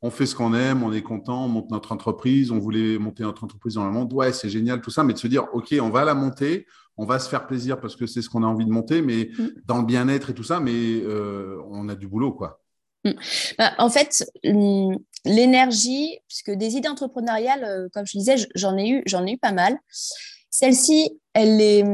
[0.02, 3.22] on fait ce qu'on aime, on est content, on monte notre entreprise, on voulait monter
[3.22, 5.76] notre entreprise dans le monde, ouais, c'est génial tout ça, mais de se dire ok,
[5.80, 6.66] on va la monter,
[7.00, 9.30] on va se faire plaisir parce que c'est ce qu'on a envie de monter, mais
[9.38, 9.48] mm.
[9.66, 12.60] dans le bien-être et tout ça, mais euh, on a du boulot, quoi.
[13.04, 13.12] Mm.
[13.58, 14.22] Bah, en fait,
[15.24, 19.38] l'énergie, puisque des idées entrepreneuriales, euh, comme je disais, j'en ai eu, j'en ai eu
[19.38, 19.78] pas mal.
[20.50, 21.84] Celle-ci, elle est,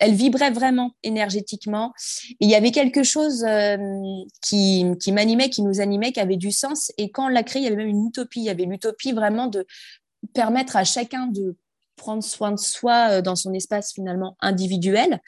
[0.00, 1.92] elle vibrait vraiment énergétiquement.
[2.40, 3.76] il y avait quelque chose euh,
[4.42, 6.92] qui, qui m'animait, qui nous animait, qui avait du sens.
[6.98, 8.40] Et quand on l'a créé, il y avait même une utopie.
[8.40, 9.66] Il y avait l'utopie vraiment de
[10.32, 11.56] permettre à chacun de
[11.96, 15.20] prendre soin de soi euh, dans son espace finalement individuel.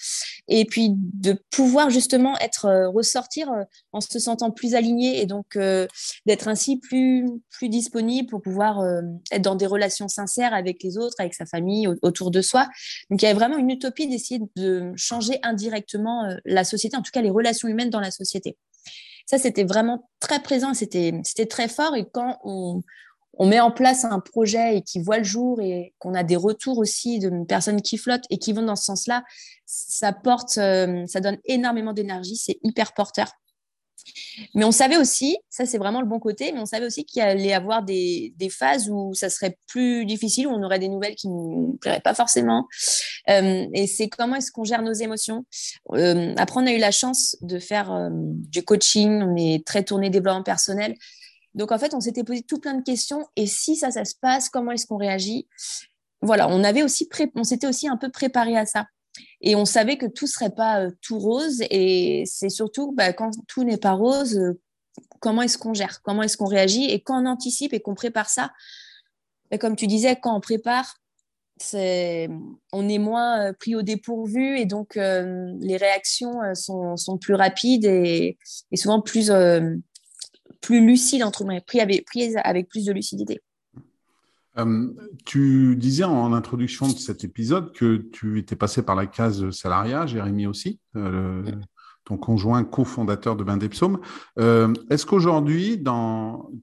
[0.48, 5.26] Et puis de pouvoir justement être euh, ressortir euh, en se sentant plus aligné et
[5.26, 5.58] donc
[6.26, 8.84] d'être ainsi plus plus disponible pour pouvoir
[9.30, 12.68] être dans des relations sincères avec les autres avec sa famille autour de soi.
[13.10, 17.10] Donc il y avait vraiment une utopie d'essayer de changer indirectement la société en tout
[17.12, 18.56] cas les relations humaines dans la société.
[19.26, 21.96] Ça c'était vraiment très présent c'était c'était très fort.
[21.96, 22.82] Et quand on
[23.36, 26.36] on met en place un projet et qui voit le jour et qu'on a des
[26.36, 29.22] retours aussi de personnes qui flottent et qui vont dans ce sens-là,
[29.66, 33.28] ça porte, euh, ça donne énormément d'énergie, c'est hyper porteur.
[34.54, 37.22] Mais on savait aussi, ça c'est vraiment le bon côté, mais on savait aussi qu'il
[37.22, 41.16] allait y avoir des, phases où ça serait plus difficile, où on aurait des nouvelles
[41.16, 42.68] qui ne nous plairaient pas forcément.
[43.28, 45.44] Euh, et c'est comment est-ce qu'on gère nos émotions.
[45.92, 50.08] Euh, après, on a eu la chance de faire du coaching, on est très tourné
[50.08, 50.94] développement personnel.
[51.56, 53.26] Donc, en fait, on s'était posé tout plein de questions.
[53.34, 55.48] Et si ça, ça se passe, comment est-ce qu'on réagit?
[56.20, 58.86] Voilà, on avait aussi on s'était aussi un peu préparé à ça.
[59.40, 61.62] Et on savait que tout serait pas euh, tout rose.
[61.70, 64.60] Et c'est surtout bah, quand tout n'est pas rose, euh,
[65.20, 66.02] comment est-ce qu'on gère?
[66.02, 66.90] Comment est-ce qu'on réagit?
[66.90, 68.52] Et quand on anticipe et qu'on prépare ça,
[69.50, 70.96] bah, comme tu disais, quand on prépare,
[71.72, 78.36] on est moins euh, pris au dépourvu et donc les réactions sont, plus rapides et
[78.74, 79.30] souvent plus,
[80.60, 83.40] plus lucide, entre guillemets, pris avec, plus de lucidité.
[84.58, 84.88] Euh,
[85.24, 90.06] tu disais en introduction de cet épisode que tu étais passé par la case salariat,
[90.06, 91.42] Jérémy aussi, euh,
[92.04, 94.00] ton conjoint cofondateur de Bain des Psaumes.
[94.38, 95.82] Euh, est-ce qu'aujourd'hui,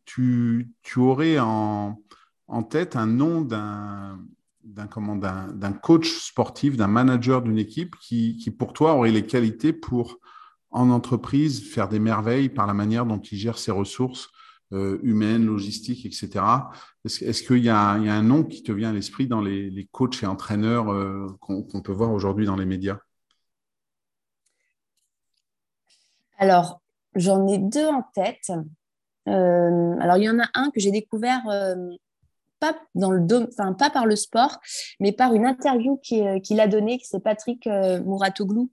[0.06, 2.02] tu, tu aurais en,
[2.48, 4.20] en, tête un nom d'un
[4.64, 10.20] d'un coach sportif, d'un manager d'une équipe qui, qui, pour toi, aurait les qualités pour
[10.74, 14.30] en entreprise faire des merveilles par la manière dont il gère ses ressources
[14.74, 16.44] euh, humaines, logistiques, etc.
[17.06, 20.26] Est-ce qu'il y, a un nom qui te vient à l'esprit dans les, coachs et
[20.26, 22.98] entraîneurs euh, qu'on peut voir aujourd'hui dans les médias?
[26.40, 26.82] Alors,
[27.14, 28.52] j'en ai deux en tête.
[29.30, 31.44] Euh, alors, il y en a un que j'ai découvert
[32.60, 34.60] pas, dans le enfin, pas par le sport,
[35.00, 38.72] mais par une interview qu'il a donnée, c'est Patrick Mouratoglou,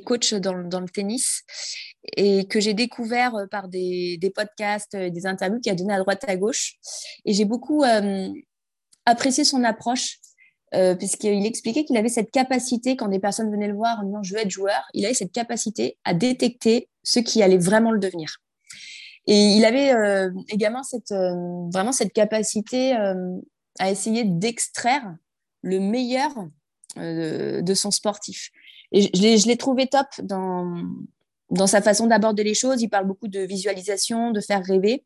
[0.00, 1.42] coach dans, le tennis
[2.16, 5.98] et que j'ai découvert euh, par des, podcasts, euh, des interviews qui a donné à
[5.98, 6.74] droite à gauche.
[7.24, 8.28] Et j'ai beaucoup euh,
[9.06, 10.18] apprécié son approche
[10.98, 14.32] puisqu'il expliquait qu'il avait cette capacité, quand des personnes venaient le voir en disant je
[14.32, 18.38] veux être joueur, il avait cette capacité à détecter ceux qui allaient vraiment le devenir.
[19.26, 19.92] Et il avait
[20.48, 22.94] également cette, vraiment cette capacité
[23.78, 25.14] à essayer d'extraire
[25.60, 26.32] le meilleur
[26.96, 28.50] de son sportif.
[28.92, 32.82] Je l'ai trouvé top dans, sa façon d'aborder les choses.
[32.82, 35.04] Il parle beaucoup de visualisation, de faire rêver.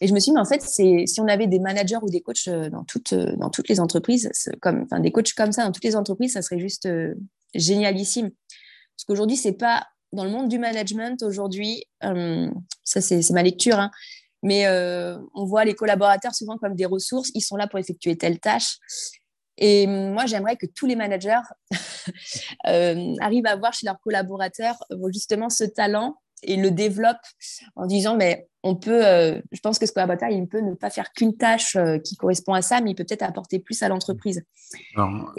[0.00, 2.20] Et je me suis dit, mais en fait, si on avait des managers ou des
[2.20, 4.28] coachs euh, dans toutes, euh, dans toutes les entreprises,
[4.60, 7.14] comme, des coachs comme ça dans toutes les entreprises, ça serait juste euh,
[7.54, 8.30] génialissime.
[8.30, 11.84] Parce qu'aujourd'hui, c'est pas dans le monde du management, aujourd'hui,
[12.84, 13.90] ça c'est ma lecture, hein,
[14.42, 14.68] mais
[15.34, 18.76] on voit les collaborateurs souvent comme des ressources, ils sont là pour effectuer telle tâche.
[19.58, 21.40] Et moi, j'aimerais que tous les managers
[22.66, 27.18] euh, arrivent à voir chez leurs collaborateurs euh, justement ce talent et le développent
[27.76, 30.90] en disant mais on peut, euh, je pense que ce collaborateur il peut ne pas
[30.90, 34.42] faire qu'une tâche qui correspond à ça, mais il peut peut-être apporter plus à l'entreprise.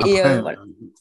[0.05, 0.21] et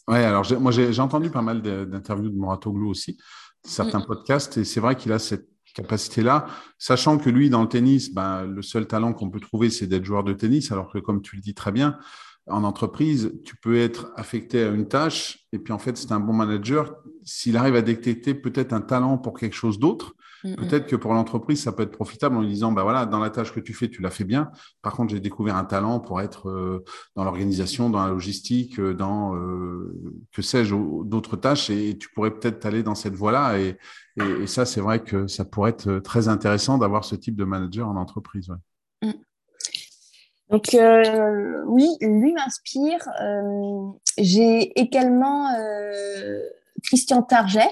[0.09, 3.17] ouais, alors moi j'ai entendu pas mal d'interviews de Moratoglou aussi.
[3.65, 6.47] certains podcasts et c'est vrai qu'il a cette capacité-là,
[6.79, 10.05] sachant que lui, dans le tennis, ben, le seul talent qu'on peut trouver, c'est d'être
[10.05, 11.99] joueur de tennis, alors que comme tu le dis très bien,
[12.49, 16.21] en entreprise, tu peux être affecté à une tâche et puis en fait, c'est un
[16.21, 16.97] bon manager.
[17.25, 21.63] S'il arrive à détecter peut-être un talent pour quelque chose d'autre, peut-être que pour l'entreprise,
[21.63, 23.89] ça peut être profitable en lui disant, bah voilà, dans la tâche que tu fais,
[23.89, 24.51] tu l'as fait bien.
[24.83, 28.95] Par contre, j'ai découvert un talent pour être euh, dans l'organisation, dans la logistique, euh,
[28.95, 29.95] dans, euh,
[30.33, 30.75] que sais-je,
[31.05, 33.61] d'autres tâches et, tu pourrais peut-être aller dans cette voie-là.
[33.61, 33.79] Et,
[34.17, 37.89] et, ça, c'est vrai que ça pourrait être très intéressant d'avoir ce type de manager
[37.89, 38.51] en entreprise.
[39.03, 39.11] Mm.
[40.53, 43.09] Donc euh, oui, lui m'inspire.
[43.23, 43.89] Euh,
[44.19, 46.43] j'ai également euh,
[46.85, 47.71] Christian Target,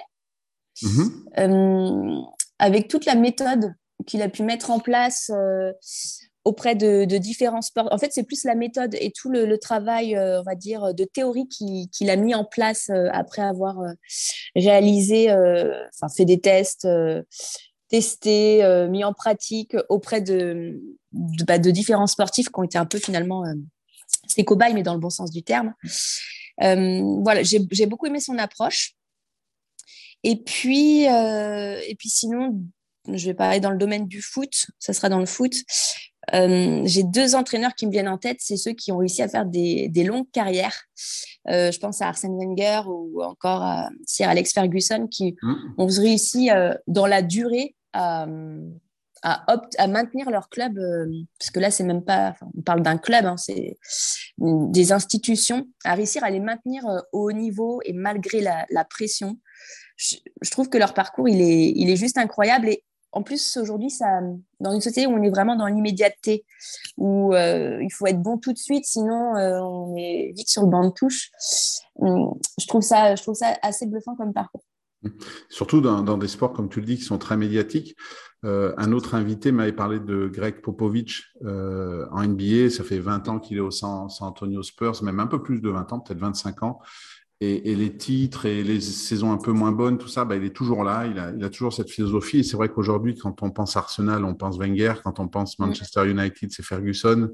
[0.83, 2.25] mm-hmm.
[2.59, 3.75] avec toute la méthode
[4.07, 5.31] qu'il a pu mettre en place
[6.45, 7.88] auprès de, différents sports.
[7.93, 11.49] En fait, c'est plus la méthode et tout le, travail, on va dire, de théorie
[11.49, 13.77] qu'il a mis en place après avoir
[14.57, 16.88] réalisé, enfin fait des tests
[17.88, 20.81] testé, mis en pratique auprès de,
[21.12, 23.55] bah, de, différents sportifs qui ont été un peu finalement euh,
[24.27, 25.75] ses cobayes, mais dans le bon sens du terme.
[26.62, 28.94] Euh, voilà, j'ai beaucoup aimé son approche.
[30.23, 32.62] Et puis, et puis sinon,
[33.09, 35.55] je vais parler dans le domaine du foot, ça sera dans le foot.
[36.31, 39.46] j'ai deux entraîneurs qui me viennent en tête, c'est ceux qui ont réussi à faire
[39.46, 40.85] des, des longues carrières.
[41.46, 45.55] je pense à Arsène Wenger ou encore à Sir Alex Ferguson qui mmh.
[45.79, 46.51] ont réussi
[46.87, 48.27] dans la durée à,
[49.23, 51.07] à, maintenir leur club, euh,
[51.39, 53.77] parce que là, c'est même pas, on parle d'un club, hein, c'est
[54.39, 59.39] des institutions, à réussir à les maintenir euh, au haut niveau et malgré la, pression.
[59.97, 60.17] Je,
[60.51, 62.69] trouve que leur parcours, il est, il est juste incroyable.
[62.71, 63.93] Et en plus, aujourd'hui,
[64.61, 66.45] dans une société où on est vraiment dans l'immédiateté,
[66.97, 70.69] où euh, il faut être bon tout de suite, sinon on est vite sur le
[70.69, 71.31] banc de touche.
[71.97, 74.63] Hum, je trouve ça, je trouve ça assez bluffant comme parcours.
[75.49, 77.97] Surtout dans, des sports, comme tu le dis, qui sont très médiatiques.
[78.44, 82.70] Euh, un autre invité m'avait parlé de Greg Popovich euh, en NBA.
[82.70, 85.68] Ça fait 20 ans qu'il est au San, Antonio Spurs, même un peu plus de
[85.68, 86.81] 20 ans, peut-être 25 ans.
[87.42, 90.55] Et, les titres et les saisons un peu moins bonnes, tout ça, bah, il est
[90.55, 91.07] toujours là.
[91.07, 92.40] Il a, il a toujours cette philosophie.
[92.40, 94.94] Et c'est vrai qu'aujourd'hui, quand on pense Arsenal, on pense Wenger.
[95.03, 95.59] Quand on pense.
[95.59, 97.31] Manchester United, c'est Ferguson.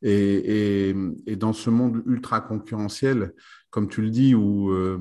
[0.00, 0.94] Et, et,
[1.26, 3.34] et, dans ce monde ultra concurrentiel,
[3.70, 4.98] comme tu le dis, où euh,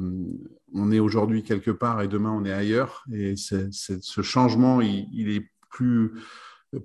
[0.74, 3.04] on est aujourd'hui quelque part et demain on est ailleurs.
[3.14, 6.14] Et ce changement, il, est plus,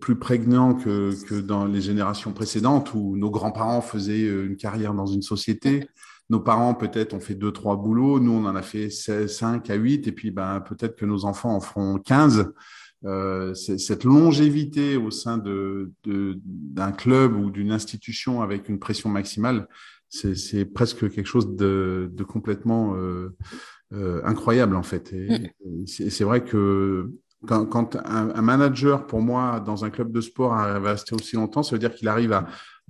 [0.01, 4.95] plus prégnant que, que, dans les générations précédentes où nos grands-parents faisaient euh, une carrière
[4.95, 5.89] dans une société.
[6.29, 8.19] Nos parents, peut-être, ont fait deux, trois boulots.
[8.19, 10.09] Nous, on en a fait 5 à 8.
[10.09, 12.53] Et puis, ben, peut-être que nos enfants en feront 15.
[13.05, 19.69] Euh, cette longévité au sein de, d'un club ou d'une institution avec une pression maximale,
[20.09, 23.37] c'est, presque quelque chose de, complètement euh,
[23.93, 25.13] euh, incroyable en fait.
[25.13, 25.87] Et, mm.
[25.87, 27.13] c'est vrai que
[27.47, 31.63] quand, un, manager, pour moi, dans un club de sport, arrive à rester aussi longtemps,
[31.63, 32.47] ça veut dire qu'il arrive à,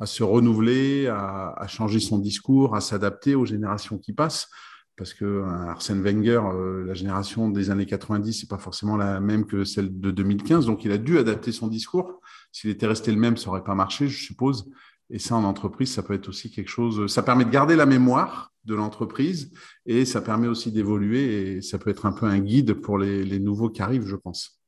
[0.06, 4.48] se renouveler, à, changer son discours, à s'adapter aux générations qui passent.
[4.96, 9.44] Parce que Arsène Wenger, euh, la génération des années 90, c'est pas forcément la même
[9.44, 10.64] que celle de 2015.
[10.64, 12.22] Donc, il a dû adapter son discours.
[12.50, 14.70] S'il était resté le même, ça aurait pas marché, je suppose.
[15.10, 17.12] Et ça, en entreprise, ça peut être aussi quelque chose.
[17.12, 19.52] Ça permet de garder la mémoire de l'entreprise
[19.86, 23.38] et ça permet aussi d'évoluer et ça peut être un peu un guide pour les,
[23.38, 24.60] nouveaux qui arrivent, je pense.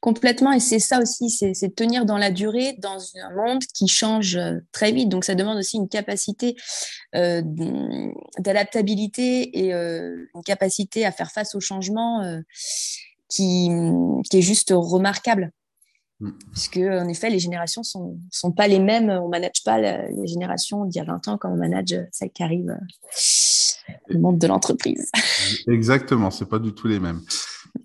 [0.00, 4.36] Complètement, et c'est ça aussi, c'est tenir dans la durée dans un monde qui change
[4.36, 5.08] euh, très vite.
[5.08, 6.56] Donc ça demande aussi une capacité
[7.14, 7.42] euh,
[8.38, 12.22] d'adaptabilité et euh, une capacité à faire face au changement
[13.28, 13.70] qui,
[14.28, 15.52] qui, est juste remarquable.
[16.20, 16.30] Mm.
[16.52, 19.10] Puisque, en effet, les générations ne sont, sont, pas les mêmes.
[19.10, 22.30] On ne manage pas les générations d'il y a 20 ans quand on manage celles
[22.30, 25.10] qui arrivent euh, le monde de l'entreprise.
[25.68, 27.20] Exactement, ce pas du tout les mêmes.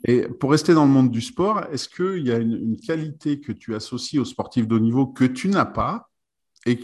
[0.06, 3.52] Et pour rester dans le monde du sport, est-ce qu'il y a une, qualité que
[3.52, 6.10] tu associes aux sportifs de haut niveau que tu n'as pas
[6.66, 6.80] et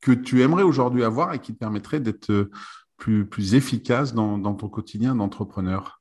[0.00, 2.50] que tu aimerais aujourd'hui avoir et qui te permettrait d'être
[2.96, 6.00] plus, plus efficace dans, dans ton quotidien d'entrepreneur?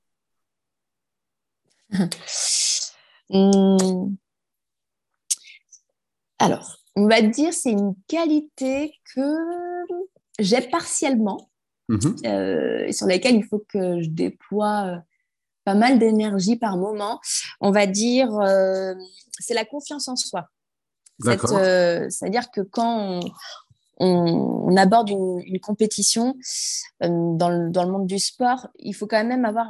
[3.33, 4.15] Hmm.
[6.41, 9.35] Alors, on va dire c'est une qualité que
[10.39, 11.51] j'ai partiellement
[11.87, 12.15] mhm.
[12.25, 14.97] euh, et sur laquelle il faut que je déploie euh,
[15.65, 17.21] pas mal d'énergie par moment.
[17.59, 18.95] On va dire euh,
[19.39, 20.47] c'est la confiance en soi.
[21.23, 23.19] C'est-à-dire que quand
[23.99, 26.35] on, aborde une, compétition
[26.99, 29.67] dans le, monde du sport, il faut quand même avoir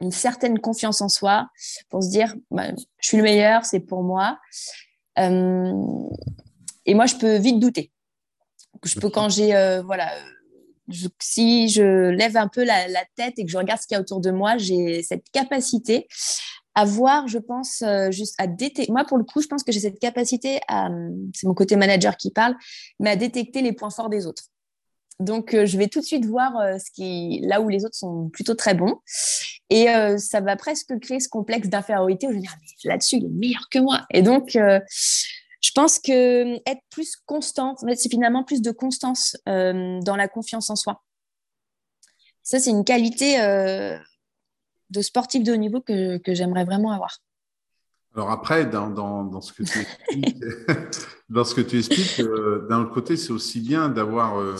[0.00, 1.48] une certaine confiance en soi
[1.88, 4.40] pour se dire bah, je suis le meilleur, c'est pour moi.
[5.18, 5.72] Euh,
[6.86, 7.90] et moi, je peux vite douter.
[8.84, 10.10] Je peux, quand j'ai, euh, voilà,
[11.20, 14.00] si je lève un peu la, tête et que je regarde ce qu'il y a
[14.00, 16.08] autour de moi, j'ai cette capacité
[16.74, 18.90] à voir, je pense, euh, juste à détecter.
[18.90, 20.88] Moi, pour le coup, je pense que j'ai cette capacité à,
[21.34, 22.56] c'est mon côté manager qui parle,
[22.98, 24.44] mais à détecter les points forts des autres.
[25.20, 27.94] Donc, euh, je vais tout de suite voir euh, ce qui, là où les autres
[27.94, 29.00] sont plutôt très bons.
[29.70, 29.86] Et
[30.18, 33.70] ça va presque créer ce complexe d'infériorité où je vais dire, là-dessus, il est meilleur
[33.70, 34.02] que moi.
[34.10, 40.28] Et donc, je pense que être plus constant, c'est finalement plus de constance dans la
[40.28, 41.02] confiance en soi.
[42.42, 43.38] Ça, c'est une qualité
[44.92, 47.18] de sportif de haut niveau que, j'aimerais vraiment avoir.
[48.14, 50.44] Alors après, dans, ce que tu expliques,
[51.30, 54.56] dans ce que tu expliques, euh, d'un côté, c'est aussi bien d'avoir euh,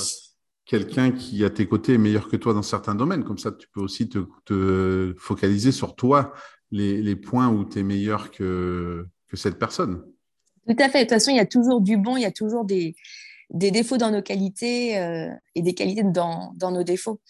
[0.65, 3.25] quelqu'un qui à tes côtés est meilleur que toi dans certains domaines.
[3.25, 6.33] Comme ça, tu peux aussi te, focaliser sur toi,
[6.71, 10.03] les, points où tu es meilleur que, que cette personne.
[10.67, 11.01] Tout à fait.
[11.01, 12.95] De toute façon, il y a toujours du bon, il y a toujours des,
[13.51, 17.21] défauts dans nos qualités euh, et des qualités dans, dans nos défauts.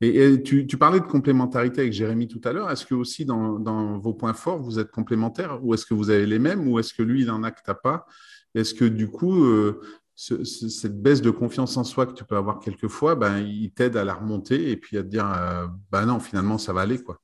[0.00, 2.70] Et, tu, parlais de complémentarité avec Jérémy tout à l'heure.
[2.70, 5.58] Est-ce que aussi dans, vos points forts, vous êtes complémentaires?
[5.64, 6.68] Ou est-ce que vous avez les mêmes?
[6.68, 8.06] Ou est-ce que lui, il en a que tu pas?
[8.54, 9.80] Est-ce que du coup, euh,
[10.20, 14.04] cette baisse de confiance en soi que tu peux avoir quelquefois, ben, il t'aide à
[14.04, 17.20] la remonter et puis à te dire, ben non, finalement, ça va aller quoi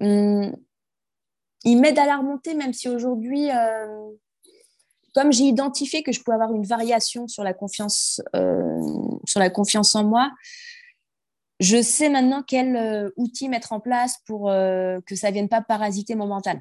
[0.00, 0.56] hum,
[1.64, 4.10] Il m'aide à la remonter, même si aujourd'hui, euh,
[5.14, 8.20] comme j'ai identifié que je pouvais avoir une variation sur la confiance,
[9.54, 10.32] confiance en moi,
[11.62, 15.48] je sais maintenant quel euh, outil mettre en place pour euh, que ça ne vienne
[15.48, 16.60] pas parasiter mon mental.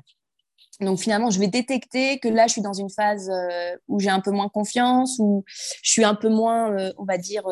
[0.82, 4.10] Donc finalement, je vais détecter que là, je suis dans une phase euh, où j'ai
[4.10, 7.44] un peu moins confiance, où je suis un peu moins, on va dire,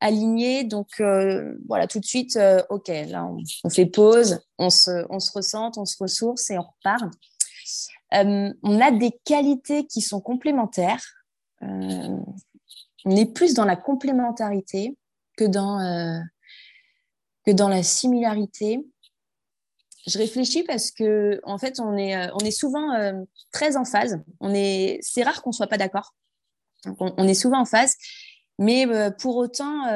[0.00, 0.64] alignée.
[0.64, 0.88] Donc
[1.68, 3.28] voilà, tout de suite, ok, là,
[3.64, 7.04] on, fait pause, on se, on se ressente, on se ressource et on repart.
[8.12, 11.04] on a des qualités qui sont complémentaires.
[11.60, 12.24] on
[13.06, 14.96] est plus dans la complémentarité
[15.36, 15.78] que dans
[17.46, 18.84] que dans la similarité.
[20.06, 23.12] Je réfléchis parce que en fait, on est, euh, on est souvent euh,
[23.50, 24.20] très en phase.
[24.40, 26.14] On est, c'est rare qu'on soit pas d'accord.
[27.00, 27.96] On, est souvent en phase,
[28.60, 29.86] mais euh, pour autant,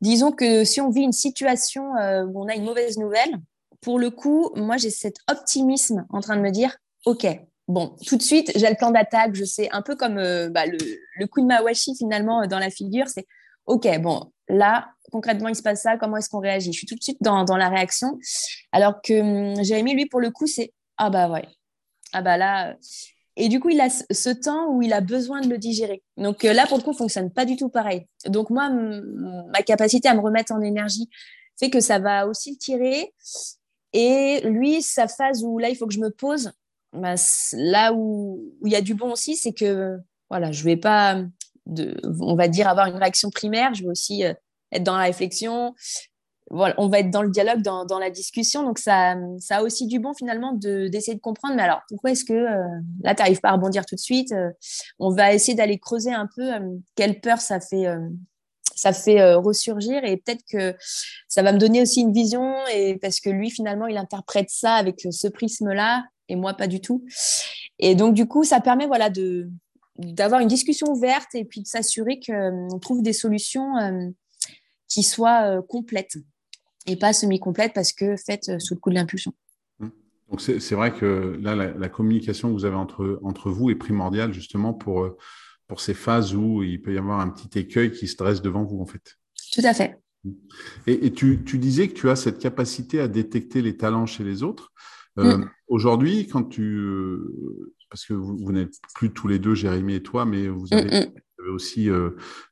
[0.00, 3.36] disons que si on vit une situation où on a une mauvaise nouvelle,
[3.82, 6.74] pour le coup, moi j'ai cet optimisme en train de me dire,
[7.04, 7.26] ok,
[7.68, 10.78] bon, tout de suite, j'ai le plan d'attaque, je sais, un peu comme bah, le,
[11.18, 13.26] le, coup de Mawashi finalement dans la figure, c'est
[13.66, 16.72] ok, bon, là, concrètement, il se passe ça, comment est-ce qu'on réagit?
[16.72, 18.18] Je suis tout de suite dans, la réaction.
[18.72, 21.46] Alors que hum, Jérémy, lui, pour le coup, c'est ah bah ouais,
[22.12, 22.70] ah bah là.
[22.70, 22.74] Euh.
[23.36, 26.02] Et du coup, il a ce temps où il a besoin de le digérer.
[26.16, 28.06] Donc euh, là, pour le coup, ne fonctionne pas du tout pareil.
[28.26, 31.08] Donc moi, ma capacité à me remettre en énergie
[31.58, 33.12] fait que ça va aussi le tirer.
[33.92, 36.50] Et lui, sa phase où là, il faut que je me pose,
[36.92, 37.14] bah,
[37.52, 39.96] là où, il y a du bon aussi, c'est que
[40.28, 41.22] voilà, je vais pas,
[41.66, 43.74] de, on va dire, avoir une réaction primaire.
[43.74, 44.34] Je vais aussi euh,
[44.74, 45.74] être dans la réflexion.
[46.50, 48.62] Voilà, on va être dans le dialogue, dans, la discussion.
[48.62, 51.54] Donc, ça, ça a aussi du bon finalement d'essayer de, comprendre.
[51.56, 52.62] Mais alors, pourquoi est-ce que euh,
[53.02, 54.50] là, tu n'arrives pas à rebondir tout de suite euh,
[54.98, 56.60] On va essayer d'aller creuser un peu euh,
[56.96, 57.86] quelle peur ça fait,
[58.74, 60.04] ça fait ressurgir.
[60.04, 60.76] Et peut-être que
[61.28, 62.54] ça va me donner aussi une vision.
[62.72, 66.80] Et parce que lui, finalement, il interprète ça avec ce prisme-là et moi, pas du
[66.80, 67.04] tout.
[67.78, 69.10] Et donc, du coup, ça permet voilà,
[69.98, 73.74] d'avoir une discussion ouverte et puis de s'assurer qu'on trouve des solutions
[74.88, 76.16] qui soit euh, complète
[76.86, 79.32] et pas semi-complète parce que faite euh, sous le coup de l'impulsion.
[79.80, 79.88] Mmh.
[80.30, 84.32] Donc c'est vrai que là, la, communication que vous avez entre, entre vous est primordiale
[84.32, 85.16] justement pour, euh,
[85.66, 88.64] pour ces phases où il peut y avoir un petit écueil qui se dresse devant
[88.64, 89.16] vous en fait.
[89.52, 89.98] Tout à fait.
[90.24, 90.30] Mmh.
[90.86, 94.42] Et, tu, tu, disais que tu as cette capacité à détecter les talents chez les
[94.42, 94.72] autres.
[95.16, 95.44] Mmh.
[95.68, 97.18] Aujourd'hui, quand tu...
[97.90, 101.08] parce que vous, n'êtes plus tous les deux, Jérémy et toi, mais vous avez
[101.48, 101.88] aussi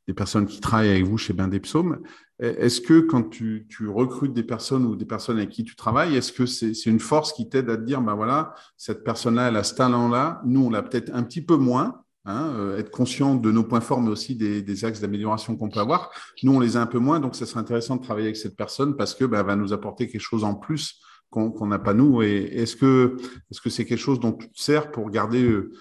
[0.06, 2.00] des personnes qui travaillent avec vous chez Bain des Psaumes.
[2.42, 6.32] Est-ce que quand tu, recrutes des personnes ou des personnes avec qui tu travailles, est-ce
[6.32, 9.62] que c'est une force qui t'aide à te dire, ben voilà, cette personne-là, elle a
[9.62, 13.52] ce talent-là, nous, on l'a peut-être un petit peu moins, hein, euh, être conscient de
[13.52, 16.10] nos points forts, mais aussi des, axes d'amélioration qu'on peut avoir.
[16.42, 18.56] Nous, on les a un peu moins, donc ça serait intéressant de travailler avec cette
[18.56, 21.00] personne parce que ben, va nous apporter quelque chose en plus
[21.32, 22.22] qu'on n'a pas nous.
[22.22, 23.16] Et est-ce que
[23.50, 25.72] est-ce que c'est quelque chose dont tu te sers pour garder euh,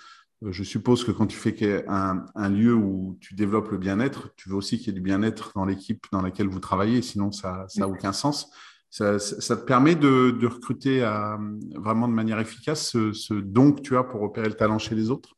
[0.44, 4.34] euh, je suppose que quand tu fais un, un lieu où tu développes le bien-être,
[4.36, 7.32] tu veux aussi qu'il y ait du bien-être dans l'équipe dans laquelle vous travaillez, sinon
[7.32, 8.50] ça n'a aucun sens.
[8.90, 11.40] Ça, te permet de, recruter à,
[11.76, 15.10] vraiment de manière efficace ce, don que tu as pour repérer le talent chez les
[15.10, 15.30] autres?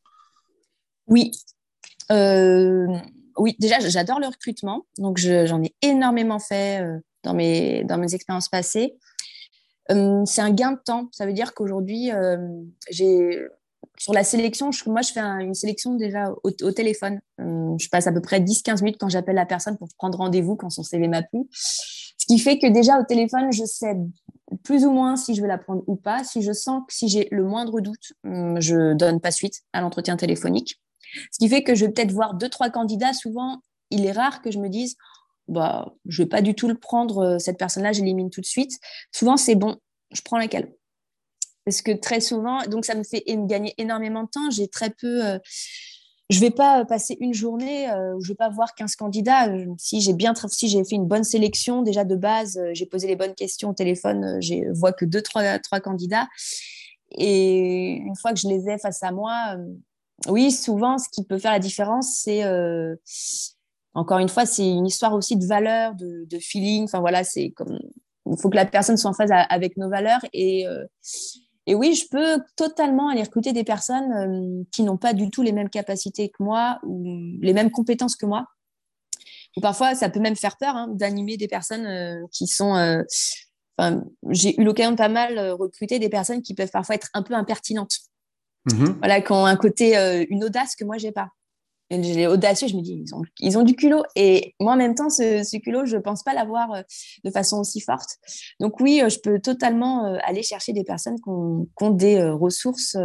[1.06, 1.30] Oui.
[2.10, 2.88] Euh,
[3.36, 4.86] oui, déjà, j'adore le recrutement.
[4.98, 8.94] Donc, j'en ai énormément fait euh, dans, mes, dans mes expériences passées.
[9.88, 11.08] C'est un gain de temps.
[11.12, 12.10] Ça veut dire qu'aujourd'hui,
[12.90, 13.46] j'ai
[13.98, 17.20] sur la sélection, moi, je fais une sélection déjà au, téléphone.
[17.38, 20.56] Hum, je passe à peu près 10-15 minutes quand j'appelle la personne pour prendre rendez-vous
[20.56, 21.40] quand son CV m'a plu.
[21.50, 23.96] Ce qui fait que déjà au téléphone, je sais
[24.62, 26.24] plus ou moins si je vais la prendre ou pas.
[26.24, 30.16] Si je sens que si j'ai le moindre doute, je donne pas suite à l'entretien
[30.16, 30.80] téléphonique.
[31.30, 33.12] Ce qui fait que je vais peut-être voir deux, trois candidats.
[33.12, 33.60] Souvent,
[33.90, 34.96] il est rare que je me dise,
[35.48, 38.78] bah, je vais pas du tout le prendre, euh, cette personne-là, j'élimine tout de suite.
[39.12, 39.76] Souvent, c'est bon,
[40.10, 40.72] je prends laquelle.
[41.64, 44.50] Parce que très souvent, donc ça me fait gagner énormément de temps.
[44.50, 45.24] J'ai très peu.
[45.24, 45.38] Euh,
[46.30, 49.48] je vais pas passer une journée euh, où je vais pas voir 15 candidats.
[49.78, 53.16] Si j'ai bien, si j'ai fait une bonne sélection déjà de base, j'ai posé les
[53.16, 56.26] bonnes questions au téléphone, je vois que deux, trois, trois candidats.
[57.10, 59.56] Et une fois que je les ai face à moi,
[60.26, 62.42] oui, souvent, ce qui peut faire la différence, c'est
[63.94, 66.84] encore une fois, c'est une histoire aussi de valeur, de, feeling.
[66.84, 67.78] Enfin voilà, c'est comme
[68.26, 70.84] il faut que la personne soit en phase avec nos valeurs et euh,
[71.66, 75.40] et oui, je peux totalement aller recruter des personnes euh, qui n'ont pas du tout
[75.40, 78.46] les mêmes capacités que moi ou les mêmes compétences que moi.
[79.56, 82.74] Ou parfois, ça peut même faire peur hein, d'animer des personnes euh, qui sont.
[83.78, 87.22] Enfin, j'ai eu l'occasion de pas mal recruter des personnes qui peuvent parfois être un
[87.22, 87.98] peu impertinentes.
[88.68, 88.98] Mm-hmm.
[88.98, 91.28] Voilà, qui ont un côté, une audace que moi j'ai pas
[91.90, 94.02] les audacieux, je me dis, ils ont, ils ont du culot.
[94.16, 96.82] Et moi, en même temps, ce, culot, je ne pense pas l'avoir euh,
[97.24, 98.18] de façon aussi forte.
[98.60, 102.96] Donc oui, euh, je peux totalement euh, aller chercher des personnes qui ont, des ressources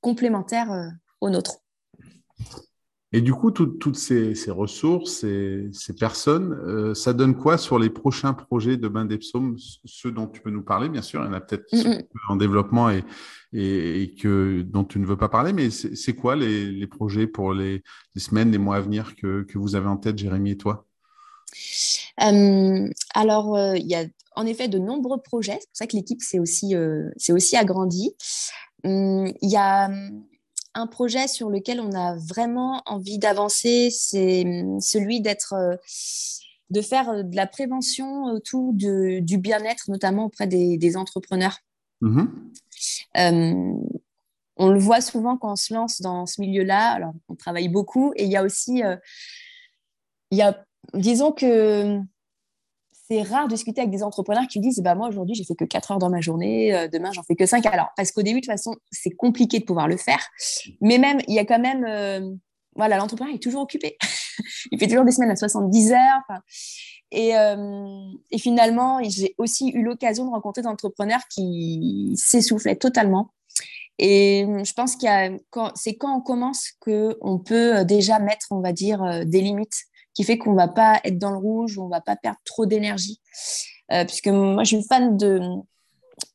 [0.00, 0.70] complémentaires
[1.20, 1.58] aux nôtres.
[3.14, 7.88] Et du coup, toutes ces, ressources, ces, ces personnes, euh, ça donne quoi sur les
[7.88, 11.28] prochains projets de Bain d'Epsaume, ceux dont tu peux nous parler, bien sûr, il y
[11.28, 13.04] en a peut-être qui sont en développement et,
[13.52, 17.84] et, que, dont tu ne veux pas parler, mais c'est quoi les, projets pour les,
[18.16, 20.84] semaines, les mois à venir que, vous avez en tête, Jérémy et toi?
[22.20, 25.96] Euh, Alors, euh, il y a en effet de nombreux projets, c'est pour ça que
[25.96, 26.74] l'équipe s'est aussi,
[27.28, 28.16] aussi agrandie.
[28.82, 29.88] Hum, il y a
[30.74, 35.76] un projet sur lequel on a vraiment envie d'avancer, c'est hum, celui d'être, euh,
[36.70, 41.58] de faire euh, de la prévention autour du bien-être, notamment auprès des, entrepreneurs.
[42.02, 42.28] Mm-hmm.
[43.16, 43.86] Hum,
[44.56, 46.92] on le voit souvent quand on se lance dans ce milieu-là.
[46.92, 48.96] Alors, on travaille beaucoup et il y a aussi, euh,
[50.30, 50.64] il y a,
[50.94, 51.98] disons que
[53.06, 55.64] c'est rare de discuter avec des entrepreneurs qui disent bah, Moi, aujourd'hui, j'ai fait que
[55.64, 57.64] 4 heures dans ma journée, euh, demain, j'en fais que 5.
[57.66, 60.26] Alors, parce qu'au début, de toute façon, c'est compliqué de pouvoir le faire.
[60.80, 61.84] Mais même, il y a quand même.
[61.84, 62.34] Euh,
[62.76, 63.96] voilà, l'entrepreneur est toujours occupé.
[64.72, 66.40] il fait toujours des semaines à 70 heures.
[67.12, 73.30] Et, euh, et, finalement, j'ai aussi eu l'occasion de rencontrer des entrepreneurs qui s'essoufflaient totalement.
[73.98, 75.06] Et je pense que
[75.76, 79.84] c'est quand on commence qu'on peut déjà mettre, on va dire, des limites
[80.14, 83.20] qui fait qu'on va pas être dans le rouge, on va pas perdre trop d'énergie.
[83.92, 85.40] Euh, puisque moi, je suis fan de,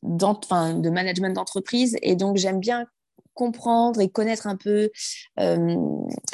[0.02, 2.86] de management d'entreprise et donc j'aime bien
[3.34, 4.90] comprendre et connaître un peu
[5.38, 5.76] euh,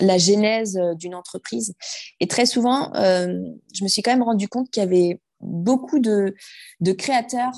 [0.01, 1.75] la genèse euh, d'une entreprise.
[2.21, 6.35] Et très souvent, je me suis quand même rendu compte qu'il y avait beaucoup de,
[6.81, 7.53] de créateurs,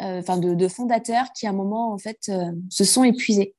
[0.00, 2.30] enfin de, de, fondateurs qui à un moment en fait
[2.68, 3.54] se sont épuisés.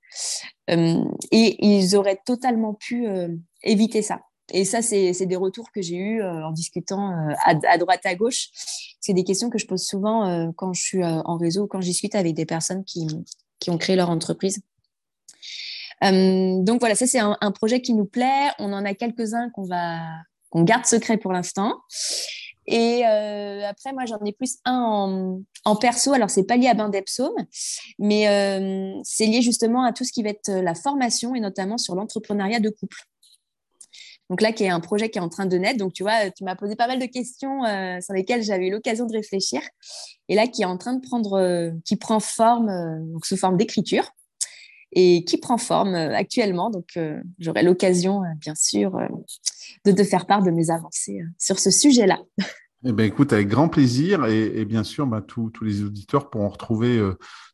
[0.67, 3.07] et ils auraient totalement pu
[3.63, 4.21] éviter ça.
[4.52, 8.16] Et ça, c'est des retours que j'ai eus euh, en discutant euh, à, droite, à
[8.16, 8.50] gauche.
[9.02, 11.88] C'est des questions que je pose souvent euh, quand je suis en réseau, quand je
[11.88, 13.08] discute avec des personnes qui,
[13.60, 14.62] qui ont créé leur entreprise.
[16.02, 18.50] donc voilà, ça c'est un, projet qui nous plaît.
[18.60, 20.00] On en a quelques-uns qu'on va
[20.50, 21.74] qu'on garde secret pour l'instant.
[22.68, 26.14] Et après, moi, j'en ai plus un en, perso.
[26.14, 26.91] Alors, c'est pas lié à Bain
[28.00, 31.96] mais c'est lié justement à tout ce qui va être la formation et notamment sur
[31.96, 32.98] l'entrepreneuriat de couple.
[34.30, 35.78] Donc là, qui est un projet qui est en train de naître.
[35.78, 38.71] Donc, tu vois, tu m'as posé pas mal de questions euh, sur lesquelles j'avais eu
[38.71, 39.61] l'occasion de réfléchir.
[40.30, 43.57] Et là, qui est en train de prendre, euh, qui prend forme euh, sous forme
[43.57, 44.09] d'écriture
[44.97, 46.69] et qui prend forme actuellement.
[46.69, 46.97] Donc,
[47.38, 48.97] j'aurai l'occasion, bien sûr,
[49.84, 52.21] de te faire part de mes avancées sur ce sujet-là.
[52.86, 54.26] Eh bien, écoute, avec grand plaisir.
[54.26, 56.97] Et, bien sûr, bah, tous les auditeurs pourront retrouver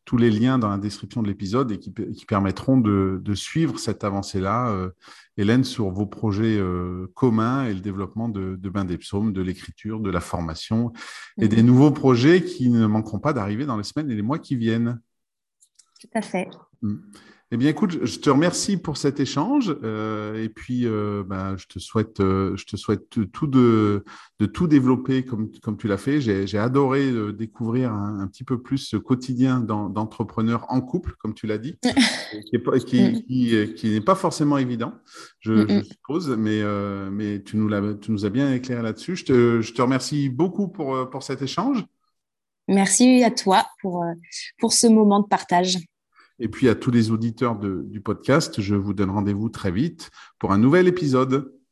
[0.04, 1.90] tous les liens dans la description de l'épisode et qui,
[2.28, 4.92] permettront de, suivre cette avancée-là,
[5.36, 9.40] Hélène, sur vos projets euh, communs et le développement de, de Bain des Psaumes, de
[9.40, 10.92] l'écriture, de la formation
[11.40, 11.66] et des mhm.
[11.66, 15.00] nouveaux projets qui ne manqueront pas d'arriver dans les semaines et les mois qui viennent.
[16.00, 16.48] Tout à fait.
[16.82, 16.96] Mm.
[17.54, 21.66] Eh bien, écoute, je te remercie pour cet échange euh, et puis euh, ben, je
[21.66, 24.04] te souhaite, euh, je te souhaite tout de,
[24.40, 26.22] de tout développer comme, comme tu l'as fait.
[26.22, 31.58] J'ai adoré découvrir un, petit peu plus ce quotidien d'entrepreneur en couple, comme tu l'as
[31.58, 33.22] dit, qui n'est pas, qui,
[33.74, 34.94] qui, pas, forcément évident,
[35.40, 36.62] je, je suppose, mais,
[37.10, 39.14] mais tu, nous tu nous as bien éclairé là-dessus.
[39.14, 41.84] Je te, je te remercie beaucoup pour, pour cet échange.
[42.66, 44.06] Merci à toi pour,
[44.58, 45.76] pour ce moment de partage.
[46.42, 50.50] Et puis à tous les auditeurs du podcast, je vous donne rendez-vous très vite pour
[50.50, 51.54] un nouvel épisode.